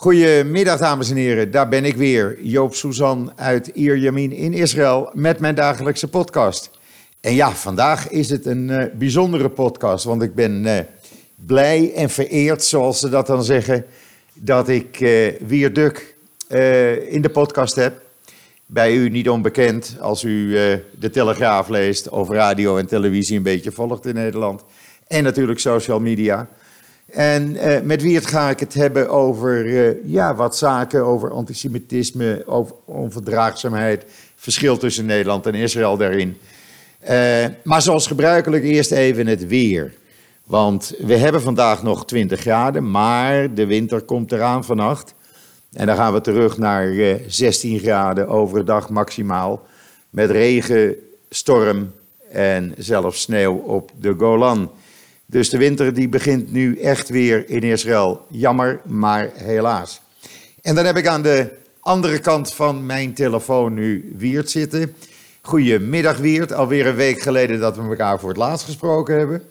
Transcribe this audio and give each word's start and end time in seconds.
Goedemiddag, 0.00 0.78
dames 0.78 1.10
en 1.10 1.16
heren. 1.16 1.50
Daar 1.50 1.68
ben 1.68 1.84
ik 1.84 1.96
weer, 1.96 2.42
Joop 2.42 2.74
Suzan 2.74 3.32
uit 3.36 3.66
Ierjamin 3.66 4.32
in 4.32 4.52
Israël 4.52 5.10
met 5.12 5.38
mijn 5.38 5.54
dagelijkse 5.54 6.08
podcast. 6.08 6.70
En 7.20 7.34
ja, 7.34 7.50
vandaag 7.50 8.08
is 8.08 8.30
het 8.30 8.46
een 8.46 8.68
uh, 8.68 8.84
bijzondere 8.94 9.48
podcast, 9.48 10.04
want 10.04 10.22
ik 10.22 10.34
ben 10.34 10.66
uh, 10.66 10.78
blij 11.34 11.92
en 11.94 12.10
vereerd, 12.10 12.64
zoals 12.64 12.98
ze 12.98 13.08
dat 13.08 13.26
dan 13.26 13.44
zeggen, 13.44 13.84
dat 14.34 14.68
ik 14.68 15.00
uh, 15.00 15.32
Wier 15.40 15.72
Duk 15.72 16.14
in 17.08 17.22
de 17.22 17.30
podcast 17.32 17.74
heb. 17.74 18.00
Bij 18.66 18.94
u 18.94 19.08
niet 19.08 19.28
onbekend 19.28 19.96
als 20.00 20.22
u 20.22 20.50
de 20.98 21.10
Telegraaf 21.12 21.68
leest 21.68 22.08
of 22.08 22.30
radio 22.30 22.76
en 22.76 22.86
televisie 22.86 23.36
een 23.36 23.42
beetje 23.42 23.72
volgt 23.72 24.06
in 24.06 24.14
Nederland. 24.14 24.64
En 25.06 25.22
natuurlijk 25.22 25.58
social 25.58 26.00
media. 26.00 26.48
En 27.12 27.50
uh, 27.50 27.80
met 27.80 28.02
wie 28.02 28.14
het 28.14 28.26
ga 28.26 28.50
ik 28.50 28.60
het 28.60 28.74
hebben 28.74 29.08
over 29.10 29.66
uh, 29.66 30.04
ja, 30.04 30.34
wat 30.34 30.56
zaken, 30.56 31.04
over 31.04 31.30
antisemitisme, 31.30 32.42
over 32.46 32.74
onverdraagzaamheid, 32.84 34.04
verschil 34.36 34.76
tussen 34.76 35.06
Nederland 35.06 35.46
en 35.46 35.54
Israël 35.54 35.96
daarin. 35.96 36.38
Uh, 37.10 37.46
maar 37.64 37.82
zoals 37.82 38.06
gebruikelijk 38.06 38.64
eerst 38.64 38.90
even 38.90 39.26
het 39.26 39.46
weer. 39.46 39.92
Want 40.44 40.94
we 40.98 41.16
hebben 41.16 41.42
vandaag 41.42 41.82
nog 41.82 42.06
20 42.06 42.40
graden, 42.40 42.90
maar 42.90 43.54
de 43.54 43.66
winter 43.66 44.02
komt 44.02 44.32
eraan 44.32 44.64
vannacht. 44.64 45.14
En 45.72 45.86
dan 45.86 45.96
gaan 45.96 46.12
we 46.12 46.20
terug 46.20 46.58
naar 46.58 46.92
16 47.26 47.78
graden 47.78 48.28
overdag 48.28 48.88
maximaal. 48.88 49.62
Met 50.10 50.30
regen, 50.30 50.96
storm 51.30 51.92
en 52.30 52.74
zelfs 52.78 53.20
sneeuw 53.20 53.56
op 53.56 53.90
de 54.00 54.14
Golan. 54.18 54.70
Dus 55.30 55.50
de 55.50 55.58
winter 55.58 55.94
die 55.94 56.08
begint 56.08 56.52
nu 56.52 56.80
echt 56.80 57.08
weer 57.08 57.48
in 57.48 57.62
Israël. 57.62 58.26
Jammer, 58.30 58.80
maar 58.84 59.30
helaas. 59.34 60.00
En 60.62 60.74
dan 60.74 60.84
heb 60.84 60.96
ik 60.96 61.06
aan 61.06 61.22
de 61.22 61.50
andere 61.80 62.18
kant 62.18 62.54
van 62.54 62.86
mijn 62.86 63.14
telefoon 63.14 63.74
nu 63.74 64.12
Wiert 64.16 64.50
zitten. 64.50 64.96
Goedemiddag 65.40 66.16
Wiert, 66.16 66.52
alweer 66.52 66.86
een 66.86 66.94
week 66.94 67.20
geleden 67.20 67.60
dat 67.60 67.76
we 67.76 67.82
elkaar 67.82 68.20
voor 68.20 68.28
het 68.28 68.38
laatst 68.38 68.64
gesproken 68.64 69.18
hebben. 69.18 69.42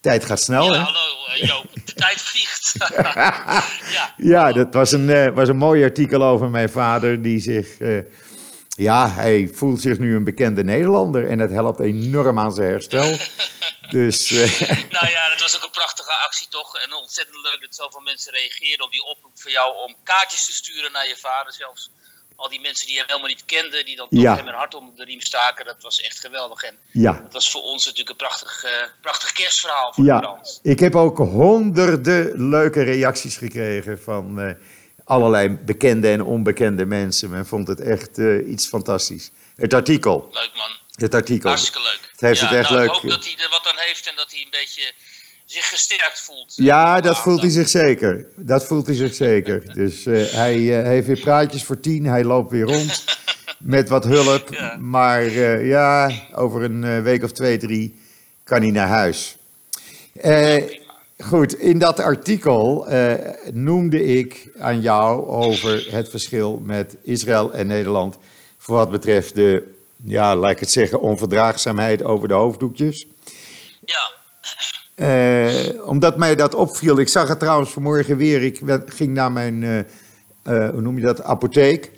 Tijd 0.00 0.24
gaat 0.24 0.40
snel, 0.40 0.64
ja, 0.64 0.72
hè? 0.72 0.78
hallo 0.78 0.98
uh, 1.28 1.48
Joop, 1.48 1.66
de 1.86 1.92
tijd 1.94 2.20
vliegt. 2.20 2.74
ja. 3.96 4.14
ja, 4.16 4.52
dat 4.52 4.74
was 4.74 4.92
een, 4.92 5.08
uh, 5.08 5.28
was 5.34 5.48
een 5.48 5.56
mooi 5.56 5.84
artikel 5.84 6.24
over 6.24 6.50
mijn 6.50 6.70
vader 6.70 7.22
die 7.22 7.40
zich... 7.40 7.80
Uh, 7.80 7.98
ja, 8.68 9.10
hij 9.10 9.50
voelt 9.52 9.80
zich 9.80 9.98
nu 9.98 10.16
een 10.16 10.24
bekende 10.24 10.64
Nederlander 10.64 11.28
en 11.28 11.38
het 11.38 11.50
helpt 11.50 11.80
enorm 11.80 12.38
aan 12.38 12.52
zijn 12.52 12.70
herstel. 12.70 13.16
Dus, 13.90 14.30
uh... 14.30 14.60
Nou 14.98 15.08
ja, 15.08 15.28
dat 15.28 15.40
was 15.40 15.56
ook 15.56 15.62
een 15.64 15.70
prachtige 15.70 16.12
actie 16.26 16.48
toch. 16.48 16.76
En 16.76 16.92
ontzettend 16.94 17.36
leuk 17.36 17.60
dat 17.60 17.74
zoveel 17.74 18.00
mensen 18.00 18.32
reageerden 18.32 18.86
op 18.86 18.92
die 18.92 19.04
oproep 19.04 19.40
van 19.40 19.52
jou 19.52 19.76
om 19.76 19.94
kaartjes 20.02 20.44
te 20.46 20.52
sturen 20.52 20.92
naar 20.92 21.08
je 21.08 21.16
vader 21.16 21.52
zelfs. 21.52 21.90
Al 22.36 22.48
die 22.48 22.60
mensen 22.60 22.86
die 22.86 22.96
hem 22.96 23.04
helemaal 23.06 23.28
niet 23.28 23.44
kenden, 23.44 23.84
die 23.84 23.96
dan 23.96 24.08
toch 24.08 24.20
Ja. 24.20 24.36
hem 24.36 24.48
een 24.48 24.54
hart 24.54 24.74
om 24.74 24.92
de 24.96 25.04
riem 25.04 25.20
staken, 25.20 25.64
dat 25.64 25.82
was 25.82 26.00
echt 26.00 26.20
geweldig. 26.20 26.62
En 26.62 26.78
ja, 26.92 27.12
dat 27.12 27.32
was 27.32 27.50
voor 27.50 27.62
ons 27.62 27.82
natuurlijk 27.84 28.10
een 28.10 28.16
prachtig, 28.26 28.64
eh, 28.64 28.70
prachtig 29.00 29.32
kerstverhaal 29.32 29.92
voor 29.92 30.04
de 30.04 30.10
ja. 30.10 30.38
Ik 30.62 30.80
heb 30.80 30.96
ook 30.96 31.18
honderden 31.18 32.48
leuke 32.48 32.82
reacties 32.82 33.36
gekregen 33.36 34.00
van 34.02 34.40
eh, 34.40 34.52
allerlei 35.04 35.48
bekende 35.50 36.08
en 36.10 36.22
onbekende 36.22 36.86
mensen. 36.86 37.30
Men 37.30 37.46
vond 37.46 37.68
het 37.68 37.80
echt 37.80 38.18
eh, 38.18 38.48
iets 38.48 38.66
fantastisch. 38.66 39.30
Het 39.56 39.74
artikel, 39.74 40.28
Leuk 40.32 40.50
man, 40.54 40.70
het 41.00 41.14
artikel. 41.14 41.48
hartstikke 41.48 41.80
leuk. 41.82 42.08
Het 42.10 42.20
heeft 42.20 42.40
ja, 42.40 42.46
het 42.46 42.56
echt 42.56 42.70
nou, 42.70 42.80
leuk. 42.80 42.90
Ik 42.90 43.00
hoop 43.00 43.10
dat 43.10 43.24
hij 43.24 43.34
er 43.38 43.50
wat 43.50 43.66
aan 43.72 43.78
heeft 43.78 44.06
en 44.08 44.16
dat 44.16 44.30
hij 44.30 44.40
een 44.40 44.50
beetje 44.50 44.92
zich 45.50 45.68
gesterkt 45.68 46.20
voelt. 46.20 46.52
Ja, 46.56 46.96
Eh, 46.96 47.02
dat 47.02 47.18
voelt 47.18 47.40
hij 47.40 47.50
zich 47.50 47.68
zeker. 47.68 48.26
Dat 48.36 48.66
voelt 48.66 48.86
hij 48.86 48.94
zich 48.94 49.14
zeker. 49.14 49.62
Dus 49.74 50.06
eh, 50.06 50.24
hij 50.24 50.78
eh, 50.78 50.86
heeft 50.86 51.06
weer 51.06 51.20
praatjes 51.20 51.64
voor 51.64 51.80
tien. 51.80 52.04
Hij 52.04 52.24
loopt 52.24 52.50
weer 52.50 52.64
rond 52.64 53.04
met 53.58 53.88
wat 53.88 54.04
hulp. 54.04 54.48
Ja. 54.50 54.76
Maar 54.76 55.30
ja, 55.64 56.10
over 56.34 56.62
een 56.62 57.02
week 57.02 57.22
of 57.22 57.32
twee, 57.32 57.58
drie 57.58 58.00
kan 58.44 58.60
hij 58.62 58.70
naar 58.70 58.88
huis. 58.88 59.36
Goed, 61.18 61.58
in 61.58 61.78
dat 61.78 62.00
artikel 62.00 62.86
noemde 63.52 64.04
ik 64.04 64.48
aan 64.58 64.80
jou 64.80 65.26
over 65.26 65.86
het 65.90 66.08
verschil 66.08 66.60
met 66.64 66.96
Israël 67.02 67.52
en 67.52 67.66
Nederland. 67.66 68.16
Voor 68.58 68.76
wat 68.76 68.90
betreft 68.90 69.34
de, 69.34 69.77
ja, 70.04 70.36
laat 70.36 70.50
ik 70.50 70.60
het 70.60 70.70
zeggen, 70.70 71.00
onverdraagzaamheid 71.00 72.02
over 72.02 72.28
de 72.28 72.34
hoofddoekjes. 72.34 73.06
Ja, 73.84 74.16
Eh, 74.94 75.86
omdat 75.86 76.16
mij 76.16 76.34
dat 76.34 76.54
opviel. 76.54 76.98
Ik 76.98 77.08
zag 77.08 77.28
het 77.28 77.38
trouwens 77.38 77.70
vanmorgen 77.70 78.16
weer. 78.16 78.42
Ik 78.42 78.60
ging 78.86 79.14
naar 79.14 79.32
mijn, 79.32 79.62
eh, 79.62 79.78
eh, 79.78 80.70
hoe 80.70 80.80
noem 80.80 80.96
je 80.96 81.04
dat, 81.04 81.22
apotheek. 81.22 81.90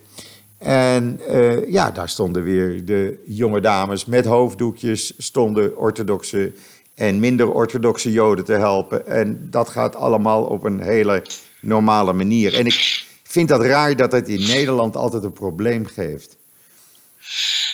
En 0.59 1.21
ja, 1.67 1.91
daar 1.91 2.09
stonden 2.09 2.43
weer 2.43 2.85
de 2.85 3.23
jonge 3.27 3.61
dames 3.61 4.05
met 4.05 4.25
hoofddoekjes, 4.25 5.13
stonden 5.19 5.77
orthodoxe 5.77 6.53
en 6.95 7.21
minder 7.21 7.53
orthodoxe 7.53 8.13
joden 8.13 8.45
te 8.45 8.53
helpen. 8.53 9.07
En 9.07 9.51
dat 9.51 9.69
gaat 9.69 9.97
allemaal 9.97 10.45
op 10.45 10.65
een 10.65 10.81
hele 10.81 11.23
normale 11.61 12.13
manier. 12.13 12.55
En 12.55 12.67
ik 12.67 13.05
vind 13.23 13.49
dat 13.49 13.61
raar 13.63 13.97
dat 13.97 14.13
het 14.13 14.29
in 14.29 14.47
Nederland 14.47 14.97
altijd 14.97 15.23
een 15.25 15.33
probleem 15.33 15.87
geeft. 15.87 16.37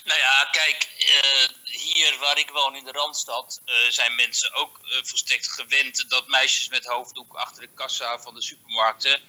Nou 0.05 0.19
ja, 0.19 0.49
kijk, 0.51 0.89
eh, 0.99 1.47
woon 2.57 2.77
in 2.77 2.85
de 2.85 2.93
Randstad 2.93 3.61
eh, 3.65 3.75
zijn 3.89 4.15
mensen 4.15 4.55
ook 4.55 4.79
eh, 4.83 5.03
volstrekt 5.03 5.49
gewend 5.49 6.11
dat 6.11 6.29
meisjes 6.29 6.69
met 6.69 6.87
hoofddoek 6.87 7.35
achter 7.35 7.63
de 7.63 7.69
kassa 7.75 8.19
van 8.19 8.35
de 8.35 8.43
supermarkten 8.43 9.21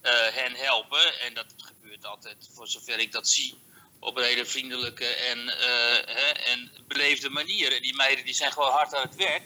eh, 0.00 0.12
hen 0.12 0.54
helpen. 0.54 1.20
En 1.20 1.34
dat 1.34 1.54
gebeurt 1.56 2.06
altijd, 2.06 2.48
voor 2.54 2.68
zover 2.68 2.98
ik 2.98 3.12
dat 3.12 3.28
zie, 3.28 3.58
op 4.00 4.16
een 4.16 4.24
hele 4.24 4.46
vriendelijke 4.46 5.06
en, 5.06 5.38
hè, 6.06 6.28
en 6.28 6.72
beleefde 6.86 7.30
manier. 7.30 7.72
En 7.72 7.82
die 7.82 7.94
meiden 7.94 8.24
die 8.24 8.34
zijn 8.34 8.52
gewoon 8.52 8.72
hard 8.72 8.94
aan 8.94 9.06
het 9.06 9.14
werk. 9.16 9.42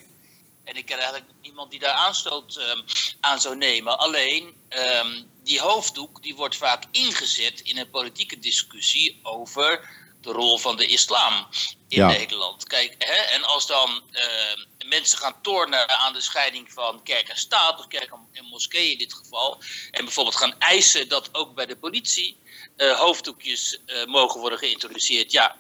En 0.64 0.76
ik 0.76 0.86
ken 0.86 0.98
eigenlijk 0.98 1.30
niemand 1.42 1.70
die 1.70 1.80
daar 1.80 1.92
aanstoot 1.92 2.56
ehm, 2.56 2.80
aan 3.20 3.40
zou 3.40 3.56
nemen. 3.56 3.98
Alleen, 3.98 4.56
ehm, 4.68 5.22
die 5.42 5.60
hoofddoek 5.60 6.22
die 6.22 6.34
wordt 6.34 6.56
vaak 6.56 6.84
ingezet 6.90 7.60
in 7.60 7.78
een 7.78 7.90
politieke 7.90 8.38
discussie 8.38 9.20
over 9.22 9.88
de 10.20 10.32
rol 10.32 10.58
van 10.58 10.76
de 10.76 10.86
islam 10.86 11.46
in 11.88 11.98
Ja. 11.98 12.08
Nederland. 12.08 12.64
Kijk, 12.64 12.94
hè, 12.98 13.34
en 13.34 13.44
als 13.44 13.66
dan 13.66 14.02
ehm, 14.12 14.88
mensen 14.88 15.18
gaan 15.18 15.42
tornen 15.42 15.88
aan 15.88 16.12
de 16.12 16.20
scheiding 16.20 16.72
van 16.72 17.02
kerk 17.02 17.28
en 17.28 17.36
staat, 17.36 17.78
of 17.78 17.86
kerk 17.86 18.10
en 18.32 18.44
moskee 18.44 18.92
in 18.92 18.98
dit 18.98 19.14
geval, 19.14 19.62
en 19.90 20.04
bijvoorbeeld 20.04 20.36
gaan 20.36 20.58
eisen 20.58 21.08
dat 21.08 21.28
ook 21.32 21.54
bij 21.54 21.66
de 21.66 21.76
politie 21.76 22.36
eh, 22.76 22.98
hoofddoekjes 22.98 23.78
eh, 23.86 24.04
mogen 24.04 24.40
worden 24.40 24.58
geïntroduceerd, 24.58 25.32
ja, 25.32 25.56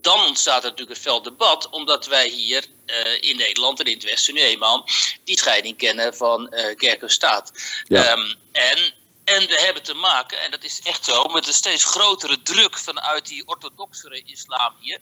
dan 0.00 0.26
ontstaat 0.26 0.64
er 0.64 0.70
natuurlijk 0.70 0.96
een 0.96 1.02
fel 1.02 1.22
debat, 1.22 1.68
omdat 1.68 2.06
wij 2.06 2.28
hier 2.28 2.64
eh, 2.86 3.22
in 3.22 3.36
Nederland 3.36 3.80
en 3.80 3.86
in 3.86 3.94
het 3.94 4.04
Westen 4.04 4.34
nu 4.34 4.40
eenmaal 4.40 4.86
die 5.24 5.38
scheiding 5.38 5.76
kennen 5.76 6.16
van 6.16 6.48
eh, 6.48 6.76
kerk 6.76 7.02
en 7.02 7.10
staat. 7.10 7.52
Ja. 7.86 8.04
Ehm, 8.04 8.34
en, 8.52 8.92
en 9.28 9.46
we 9.46 9.60
hebben 9.60 9.82
te 9.82 9.94
maken, 9.94 10.40
en 10.40 10.50
dat 10.50 10.64
is 10.64 10.80
echt 10.80 11.04
zo, 11.04 11.24
met 11.24 11.46
een 11.46 11.52
steeds 11.52 11.84
grotere 11.84 12.42
druk 12.42 12.78
vanuit 12.78 13.26
die 13.26 13.46
orthodoxere 13.46 14.22
islam 14.22 14.74
hier. 14.80 14.98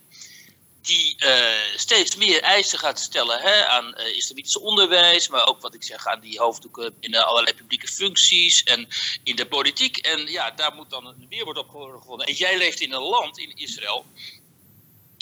Die 0.82 1.16
eh, 1.16 1.76
steeds 1.76 2.16
meer 2.16 2.42
eisen 2.42 2.78
gaat 2.78 3.00
stellen 3.00 3.41
hè, 3.41 3.66
aan 3.66 3.94
eh, 3.94 4.16
islamitisch 4.16 4.59
onderwijs, 4.59 5.28
maar 5.28 5.47
ook 5.47 5.60
wat 5.60 5.75
ik 5.75 5.82
zeg 5.82 6.06
aan 6.06 6.20
die 6.20 6.38
hoofddoeken 6.38 6.94
in 7.00 7.15
eh, 7.15 7.25
allerlei 7.25 7.56
publieke 7.56 7.88
functies 7.88 8.62
en 8.62 8.88
in 9.22 9.36
de 9.36 9.47
politiek. 9.47 9.97
En 9.97 10.26
ja, 10.26 10.50
daar 10.50 10.75
moet 10.75 10.91
dan 10.91 11.06
een 11.06 11.26
weerwoord 11.28 11.59
op 11.59 11.70
worden 11.70 12.00
gevonden. 12.00 12.26
En 12.26 12.34
jij 12.34 12.59
leeft 12.59 12.81
in 12.81 12.92
een 12.92 13.03
land, 13.03 13.38
in 13.38 13.56
Israël, 13.56 14.06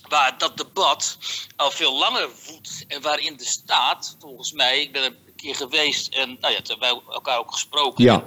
waar 0.09 0.39
dat 0.39 0.57
debat 0.57 1.19
al 1.57 1.71
veel 1.71 1.99
langer 1.99 2.29
woedt 2.47 2.85
en 2.89 3.01
waarin 3.03 3.37
de 3.37 3.45
staat, 3.45 4.17
volgens 4.21 4.53
mij, 4.53 4.81
ik 4.81 4.93
ben 4.93 5.03
er 5.03 5.17
een 5.27 5.35
keer 5.37 5.55
geweest 5.55 6.15
en 6.15 6.37
nou 6.41 6.53
ja, 6.53 6.61
hebben 6.65 6.79
wij 6.79 7.15
elkaar 7.15 7.39
ook 7.39 7.53
gesproken. 7.53 8.05
Ja. 8.05 8.27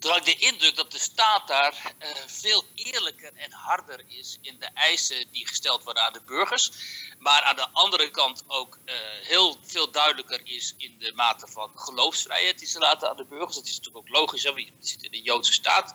Had 0.00 0.16
ik 0.16 0.24
de 0.24 0.46
indruk 0.46 0.76
dat 0.76 0.92
de 0.92 0.98
staat 0.98 1.48
daar 1.48 1.94
eh, 1.98 2.08
veel 2.26 2.64
eerlijker 2.74 3.32
en 3.34 3.52
harder 3.52 4.04
is 4.06 4.38
in 4.40 4.56
de 4.58 4.68
eisen 4.74 5.26
die 5.32 5.46
gesteld 5.46 5.84
worden 5.84 6.02
aan 6.02 6.12
de 6.12 6.22
burgers. 6.26 6.70
Maar 7.18 7.42
aan 7.42 7.56
de 7.56 7.68
andere 7.72 8.10
kant 8.10 8.44
ook 8.46 8.78
eh, 8.84 8.94
heel 9.22 9.56
veel 9.62 9.90
duidelijker 9.90 10.40
is 10.44 10.74
in 10.76 10.96
de 10.98 11.12
mate 11.14 11.46
van 11.46 11.70
geloofsvrijheid 11.74 12.58
die 12.58 12.68
ze 12.68 12.78
laten 12.78 13.10
aan 13.10 13.16
de 13.16 13.24
burgers. 13.24 13.54
Dat 13.54 13.66
is 13.66 13.76
natuurlijk 13.76 14.06
ook 14.06 14.18
logisch, 14.18 14.42
hè? 14.42 14.52
want 14.52 14.66
je 14.66 14.72
zit 14.80 15.02
in 15.02 15.10
de 15.10 15.22
Joodse 15.22 15.52
staat. 15.52 15.94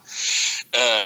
Eh, 0.70 1.00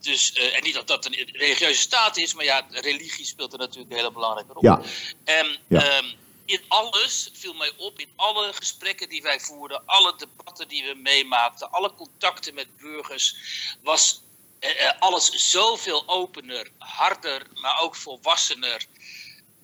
dus, 0.00 0.32
en 0.32 0.62
niet 0.62 0.74
dat 0.74 0.86
dat 0.86 1.04
een 1.04 1.14
religieuze 1.32 1.80
staat 1.80 2.16
is, 2.16 2.34
maar 2.34 2.44
ja, 2.44 2.66
religie 2.70 3.24
speelt 3.24 3.52
er 3.52 3.58
natuurlijk 3.58 3.90
een 3.90 3.96
hele 3.96 4.12
belangrijke 4.12 4.52
rol. 4.52 4.62
Ja. 4.62 4.80
En 5.24 5.58
Ja. 5.68 6.02
In 6.46 6.64
alles 6.68 7.30
viel 7.32 7.54
mij 7.54 7.72
op, 7.76 7.98
in 7.98 8.12
alle 8.16 8.52
gesprekken 8.52 9.08
die 9.08 9.22
wij 9.22 9.40
voerden, 9.40 9.86
alle 9.86 10.14
debatten 10.16 10.68
die 10.68 10.84
we 10.84 10.94
meemaakten, 10.94 11.70
alle 11.70 11.94
contacten 11.94 12.54
met 12.54 12.76
burgers, 12.76 13.36
was 13.82 14.22
eh, 14.58 14.86
eh, 14.86 15.00
alles 15.00 15.50
zoveel 15.50 16.08
opener, 16.08 16.70
harder, 16.78 17.46
maar 17.54 17.80
ook 17.80 17.96
volwassener, 17.96 18.86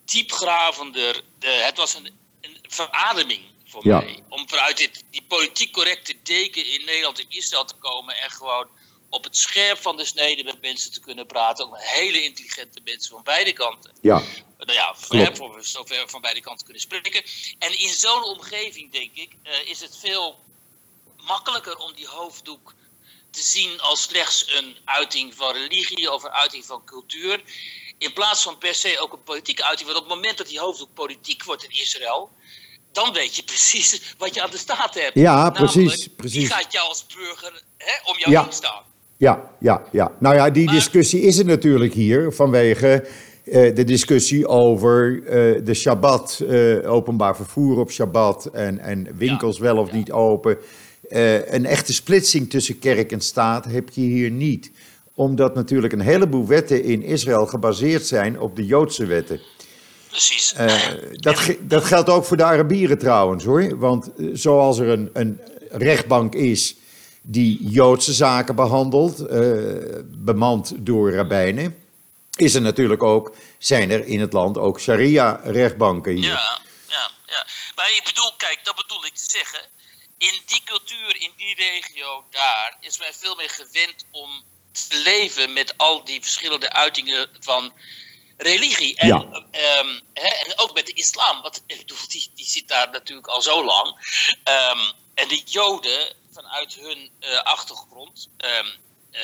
diepgravender. 0.05 1.23
De, 1.39 1.49
het 1.49 1.77
was 1.77 1.95
een, 1.95 2.19
een 2.41 2.59
verademing 2.63 3.45
voor 3.67 3.87
mij. 3.87 4.23
Om 4.29 4.49
vanuit 4.49 4.77
dit, 4.77 5.05
die 5.11 5.23
politiek 5.23 5.73
correcte 5.73 6.15
deken 6.23 6.67
in 6.67 6.85
Nederland 6.85 7.19
en 7.21 7.27
Israël 7.29 7.65
te 7.65 7.75
komen 7.75 8.17
en 8.17 8.31
gewoon 8.31 8.69
op 9.09 9.25
het 9.25 9.37
scherp 9.37 9.79
van 9.79 9.97
de 9.97 10.05
snede 10.05 10.45
met 10.45 10.61
mensen 10.61 10.93
te 10.93 11.01
kunnen 11.01 11.27
praten. 11.27 11.65
Ook 11.65 11.77
hele 11.79 12.23
intelligente 12.23 12.81
mensen 12.85 13.11
van 13.11 13.23
beide 13.23 13.53
kanten. 13.53 13.93
Ja. 14.01 14.23
Nou 14.65 14.79
ja, 14.79 14.95
voor, 14.95 15.37
voor 15.37 15.55
we 15.55 15.63
zover 15.63 16.05
van 16.07 16.21
beide 16.21 16.41
kanten 16.41 16.65
kunnen 16.65 16.83
spreken. 16.83 17.23
En 17.59 17.79
in 17.79 17.89
zo'n 17.89 18.25
omgeving, 18.25 18.93
denk 18.93 19.11
ik, 19.15 19.31
uh, 19.45 19.71
is 19.71 19.81
het 19.81 19.97
veel 19.97 20.39
makkelijker 21.27 21.77
om 21.77 21.93
die 21.95 22.07
hoofddoek 22.07 22.75
te 23.31 23.43
zien 23.43 23.81
als 23.81 24.03
slechts 24.03 24.45
een 24.57 24.77
uiting 24.85 25.35
van 25.35 25.53
religie 25.53 26.13
of 26.13 26.23
een 26.25 26.31
uiting 26.31 26.65
van 26.65 26.85
cultuur. 26.85 27.43
In 27.99 28.13
plaats 28.13 28.43
van 28.43 28.59
per 28.59 28.75
se 28.75 29.01
ook 29.01 29.13
een 29.13 29.23
politieke 29.23 29.65
uiting. 29.65 29.89
Want 29.89 30.01
op 30.01 30.09
het 30.09 30.15
moment 30.15 30.39
dat 30.39 30.49
die 30.49 30.61
hoofddoek 30.61 30.95
politiek 30.95 31.45
wordt 31.45 31.65
in 31.65 31.71
Israël, 31.71 32.31
dan 32.93 33.13
weet 33.13 33.37
je 33.37 33.43
precies 33.55 34.15
wat 34.19 34.35
je 34.35 34.43
aan 34.43 34.51
de 34.51 34.59
staat 34.59 34.95
hebt. 34.95 35.15
Ja, 35.15 35.51
precies. 35.51 36.09
precies. 36.17 36.39
Die 36.39 36.53
gaat 36.53 36.73
jou 36.73 36.89
als 36.89 37.07
burger 37.07 37.63
hè, 37.79 38.11
om 38.11 38.19
jou 38.19 38.31
ja. 38.31 38.51
staan. 38.51 38.83
Ja, 39.17 39.51
ja, 39.61 39.83
ja. 39.93 40.13
Nou 40.19 40.35
ja, 40.35 40.51
die 40.51 40.71
discussie 40.71 41.21
is 41.21 41.39
er 41.39 41.45
natuurlijk 41.45 41.95
hier 41.95 42.33
vanwege 42.33 43.09
de 43.45 43.85
discussie 43.85 44.47
over 44.47 45.13
uh, 45.13 45.65
de 45.65 45.75
Shabbat, 45.75 46.43
uh, 46.49 46.93
openbaar 46.93 47.37
vervoer 47.37 47.79
op 47.79 47.91
Shabbat 47.91 48.47
en, 48.47 48.79
en 48.79 49.09
winkels 49.17 49.57
ja, 49.57 49.63
wel 49.63 49.77
of 49.77 49.91
ja. 49.91 49.97
niet 49.97 50.13
open. 50.13 50.57
een 51.47 51.67
echte 51.67 51.93
splitsing 51.93 52.51
tussen 52.51 52.79
kerk 52.79 53.13
en 53.13 53.21
staat 53.21 53.65
heb 53.65 53.89
je 53.91 54.01
hier 54.01 54.31
niet. 54.31 54.71
Omdat 55.15 55.55
natuurlijk 55.55 55.93
een 55.93 56.01
heleboel 56.01 56.47
wetten 56.47 56.85
in 56.85 57.03
Israël 57.03 57.47
gebaseerd 57.47 58.07
zijn 58.07 58.41
op 58.41 58.57
de 58.57 58.67
Joodse 58.67 59.07
wetten. 59.07 59.41
Precies. 60.09 60.55
dat, 61.13 61.57
dat 61.61 61.85
geldt 61.85 62.11
ook 62.11 62.25
voor 62.25 62.37
de 62.37 62.45
Arabieren 62.45 62.99
trouwens 62.99 63.45
hoor. 63.45 63.79
Want 63.79 64.11
zoals 64.33 64.79
er 64.79 64.89
een, 64.89 65.11
een 65.13 65.39
rechtbank 65.71 66.35
is 66.35 66.77
die 67.23 67.59
Joodse 67.69 68.13
zaken 68.13 68.55
behandelt, 68.55 69.31
uh, 69.31 69.53
bemand 70.25 70.75
door 70.79 71.13
rabbijnen, 71.13 71.75
is 72.37 72.55
er 72.55 72.61
natuurlijk 72.61 73.03
ook, 73.03 73.37
zijn 73.59 73.91
er 73.91 74.07
in 74.07 74.21
het 74.21 74.33
land 74.33 74.59
ook 74.59 74.81
sharia-rechtbanken 74.81 76.13
hier. 76.13 76.31
Ja, 76.31 76.61
ja, 76.89 77.11
ja. 77.27 77.47
Maar 77.75 77.91
ik 77.91 78.03
bedoel, 78.05 78.33
kijk, 78.37 78.65
dat 78.65 78.77
bedoel 78.77 79.05
ik 79.05 79.15
te 79.15 79.25
zeggen. 79.31 79.61
In 80.19 80.41
die 80.47 80.63
cultuur, 80.65 81.21
in 81.21 81.33
die 81.37 81.55
regio 81.55 82.25
daar, 82.31 82.77
is 82.81 82.99
men 82.99 83.15
veel 83.15 83.35
meer 83.35 83.51
gewend 83.51 84.05
om 84.11 84.45
te 84.73 84.97
leven 84.97 85.53
met 85.53 85.79
al 85.79 86.05
die 86.05 86.23
verschillende 86.23 86.73
uitingen 86.73 87.29
van 87.41 87.73
religie. 88.37 88.97
En, 88.97 89.09
ja. 89.09 89.21
um, 89.81 90.01
hè, 90.15 90.29
en 90.29 90.59
ook 90.59 90.75
met 90.75 90.87
de 90.87 90.93
islam, 90.93 91.43
want 91.43 91.63
ik 91.67 91.79
bedoel, 91.79 91.99
die, 92.09 92.31
die 92.35 92.47
zit 92.47 92.69
daar 92.69 92.91
natuurlijk 92.91 93.27
al 93.27 93.43
zo 93.43 93.65
lang. 93.65 93.89
Um, 94.45 94.93
en 95.15 95.29
de 95.29 95.43
Joden, 95.45 96.15
vanuit 96.33 96.75
hun 96.75 97.11
uh, 97.21 97.39
achtergrond, 97.39 98.29
um, 98.39 98.67
uh, 99.13 99.21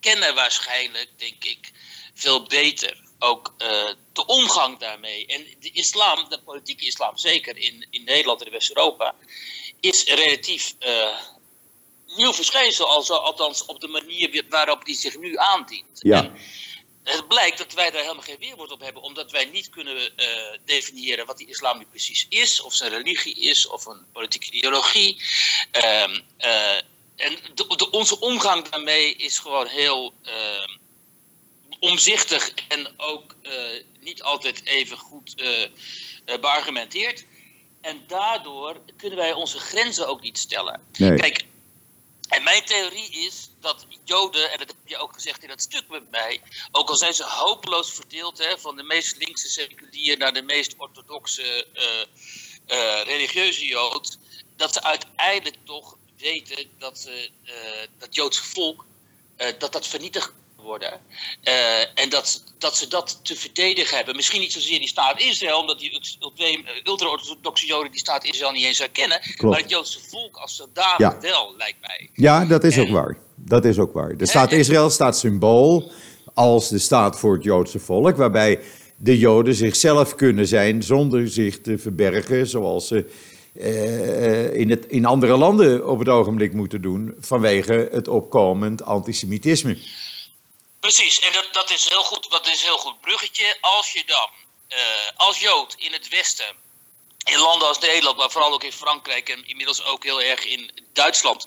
kennen 0.00 0.34
waarschijnlijk, 0.34 1.08
denk 1.16 1.44
ik, 1.44 1.72
veel 2.18 2.42
beter 2.42 3.06
ook 3.18 3.54
uh, 3.58 3.68
de 4.12 4.26
omgang 4.26 4.78
daarmee. 4.78 5.26
En 5.26 5.46
de 5.60 5.70
islam, 5.72 6.28
de 6.28 6.40
politieke 6.40 6.86
islam, 6.86 7.16
zeker 7.16 7.56
in, 7.56 7.86
in 7.90 8.04
Nederland 8.04 8.40
en 8.40 8.46
in 8.46 8.52
West-Europa, 8.52 9.14
is 9.80 10.04
relatief 10.04 10.74
nieuw 12.16 12.32
verschijnsel, 12.32 12.86
althans 12.86 13.64
op 13.64 13.80
de 13.80 13.88
manier 13.88 14.44
waarop 14.48 14.84
die 14.84 14.96
zich 14.96 15.16
nu 15.18 15.36
aandient. 15.36 15.98
Ja. 16.00 16.22
En, 16.22 16.36
het 17.08 17.28
blijkt 17.28 17.58
dat 17.58 17.72
wij 17.72 17.90
daar 17.90 18.02
helemaal 18.02 18.22
geen 18.22 18.38
weerwoord 18.38 18.70
op 18.70 18.80
hebben, 18.80 19.02
omdat 19.02 19.30
wij 19.30 19.44
niet 19.44 19.68
kunnen 19.68 19.96
uh, 19.96 20.26
definiëren 20.64 21.26
wat 21.26 21.38
die 21.38 21.48
islam 21.48 21.78
nu 21.78 21.84
precies 21.84 22.26
is, 22.28 22.60
of 22.60 22.74
zijn 22.74 22.90
religie 22.90 23.40
is, 23.40 23.66
of 23.66 23.86
een 23.86 24.06
politieke 24.12 24.50
ideologie. 24.50 25.22
Uh, 25.72 26.02
en 27.16 27.38
de, 27.54 27.76
de, 27.76 27.90
onze 27.90 28.20
omgang 28.20 28.68
daarmee 28.68 29.14
is 29.14 29.38
gewoon 29.38 29.66
heel 29.66 30.14
uh, 30.22 30.32
omzichtig 31.80 32.54
en 32.68 32.94
ook 32.96 33.34
uh, 33.42 33.52
niet 34.00 34.22
altijd 34.22 34.64
even 34.64 34.96
goed 34.96 35.42
beargumenteerd. 36.40 37.24
En 37.80 38.04
daardoor 38.06 38.80
kunnen 38.96 39.18
wij 39.18 39.32
onze 39.32 39.58
grenzen 39.58 40.08
ook 40.08 40.20
niet 40.20 40.38
stellen. 40.38 40.80
Nee. 40.92 41.18
Kijk, 41.18 41.44
en 42.28 42.42
mijn 42.42 42.64
theorie 42.64 43.10
is 43.10 43.50
dat 43.60 43.86
Joden, 44.04 44.52
en 44.52 44.58
dat 44.58 44.68
heb 44.68 44.76
je 44.84 44.96
ook 44.96 45.12
gezegd 45.12 45.42
in 45.42 45.48
dat 45.48 45.60
stuk 45.60 45.88
met 45.88 46.10
mij, 46.10 46.42
ook 46.72 46.88
al 46.88 46.96
zijn 46.96 47.14
ze 47.14 47.24
hopeloos 47.24 47.92
verdeeld, 47.92 48.38
hè, 48.38 48.58
van 48.58 48.76
de 48.76 48.82
meest 48.82 49.16
linkse 49.16 49.48
seculier 49.48 50.18
naar 50.18 50.32
de 50.32 50.42
meest 50.42 50.74
orthodoxe 50.76 51.66
uh, 51.74 51.82
uh, 52.76 53.02
religieuze 53.04 53.64
Jood, 53.64 54.18
dat 54.56 54.72
ze 54.72 54.82
uiteindelijk 54.82 55.56
toch 55.64 55.96
weten 56.16 56.70
dat 56.78 56.98
ze, 56.98 57.30
uh, 57.44 57.52
dat 57.98 58.14
Joodse 58.14 58.44
volk, 58.44 58.86
dat 59.58 59.72
dat 59.72 59.86
vernietigd 59.86 60.32
worden. 60.62 61.00
Uh, 61.44 61.80
en 62.02 62.08
dat, 62.08 62.44
dat 62.58 62.76
ze 62.76 62.88
dat 62.88 63.20
te 63.22 63.36
verdedigen 63.36 63.96
hebben. 63.96 64.16
Misschien 64.16 64.40
niet 64.40 64.52
zozeer 64.52 64.78
die 64.78 64.88
staat 64.88 65.20
Israël, 65.20 65.58
omdat 65.60 65.78
die 65.78 66.00
ultra-orthodoxe 66.84 67.66
Joden 67.66 67.90
die 67.90 68.00
staat 68.00 68.24
Israël 68.24 68.52
niet 68.52 68.64
eens 68.64 68.78
herkennen. 68.78 69.20
Klopt. 69.20 69.42
Maar 69.42 69.62
het 69.62 69.70
Joodse 69.70 69.98
volk 70.08 70.36
als 70.36 70.56
zodanig 70.56 70.98
Ja. 70.98 71.18
wel, 71.20 71.54
lijkt 71.58 71.80
mij. 71.80 72.10
Ja, 72.14 72.44
dat 72.44 72.64
is 72.64 72.76
En- 72.76 72.82
ook 72.82 72.90
waar. 72.90 73.16
Dat 73.36 73.64
is 73.64 73.78
ook 73.78 73.92
waar. 73.92 74.16
De 74.16 74.26
staat 74.26 74.52
en- 74.52 74.58
Israël 74.58 74.90
staat 74.90 75.18
symbool 75.18 75.90
als 76.34 76.68
de 76.68 76.78
staat 76.78 77.18
voor 77.18 77.34
het 77.34 77.44
Joodse 77.44 77.78
volk, 77.78 78.16
waarbij 78.16 78.60
de 78.96 79.18
Joden 79.18 79.54
zichzelf 79.54 80.14
kunnen 80.14 80.46
zijn 80.46 80.82
zonder 80.82 81.28
zich 81.28 81.60
te 81.60 81.78
verbergen, 81.78 82.46
zoals 82.46 82.86
ze 82.86 83.10
eh, 83.54 84.54
in, 84.54 84.70
het, 84.70 84.86
in 84.86 85.04
andere 85.04 85.36
landen 85.36 85.88
op 85.88 85.98
het 85.98 86.08
ogenblik 86.08 86.52
moeten 86.52 86.82
doen, 86.82 87.14
vanwege 87.20 87.88
het 87.92 88.08
opkomend 88.08 88.84
antisemitisme. 88.84 89.78
Precies, 90.80 91.20
en 91.20 91.32
dat, 91.32 91.48
dat, 91.52 91.70
is 91.70 91.88
heel 91.88 92.02
goed, 92.02 92.30
dat 92.30 92.46
is 92.46 92.60
een 92.60 92.66
heel 92.66 92.78
goed 92.78 93.00
bruggetje. 93.00 93.56
Als 93.60 93.92
je 93.92 94.02
dan 94.06 94.28
eh, 94.68 94.78
als 95.16 95.38
Jood 95.38 95.74
in 95.78 95.92
het 95.92 96.08
Westen, 96.08 96.56
in 97.24 97.38
landen 97.38 97.68
als 97.68 97.78
Nederland, 97.78 98.16
maar 98.16 98.30
vooral 98.30 98.52
ook 98.52 98.64
in 98.64 98.72
Frankrijk 98.72 99.28
en 99.28 99.46
inmiddels 99.46 99.84
ook 99.84 100.04
heel 100.04 100.22
erg 100.22 100.44
in 100.44 100.70
Duitsland, 100.92 101.46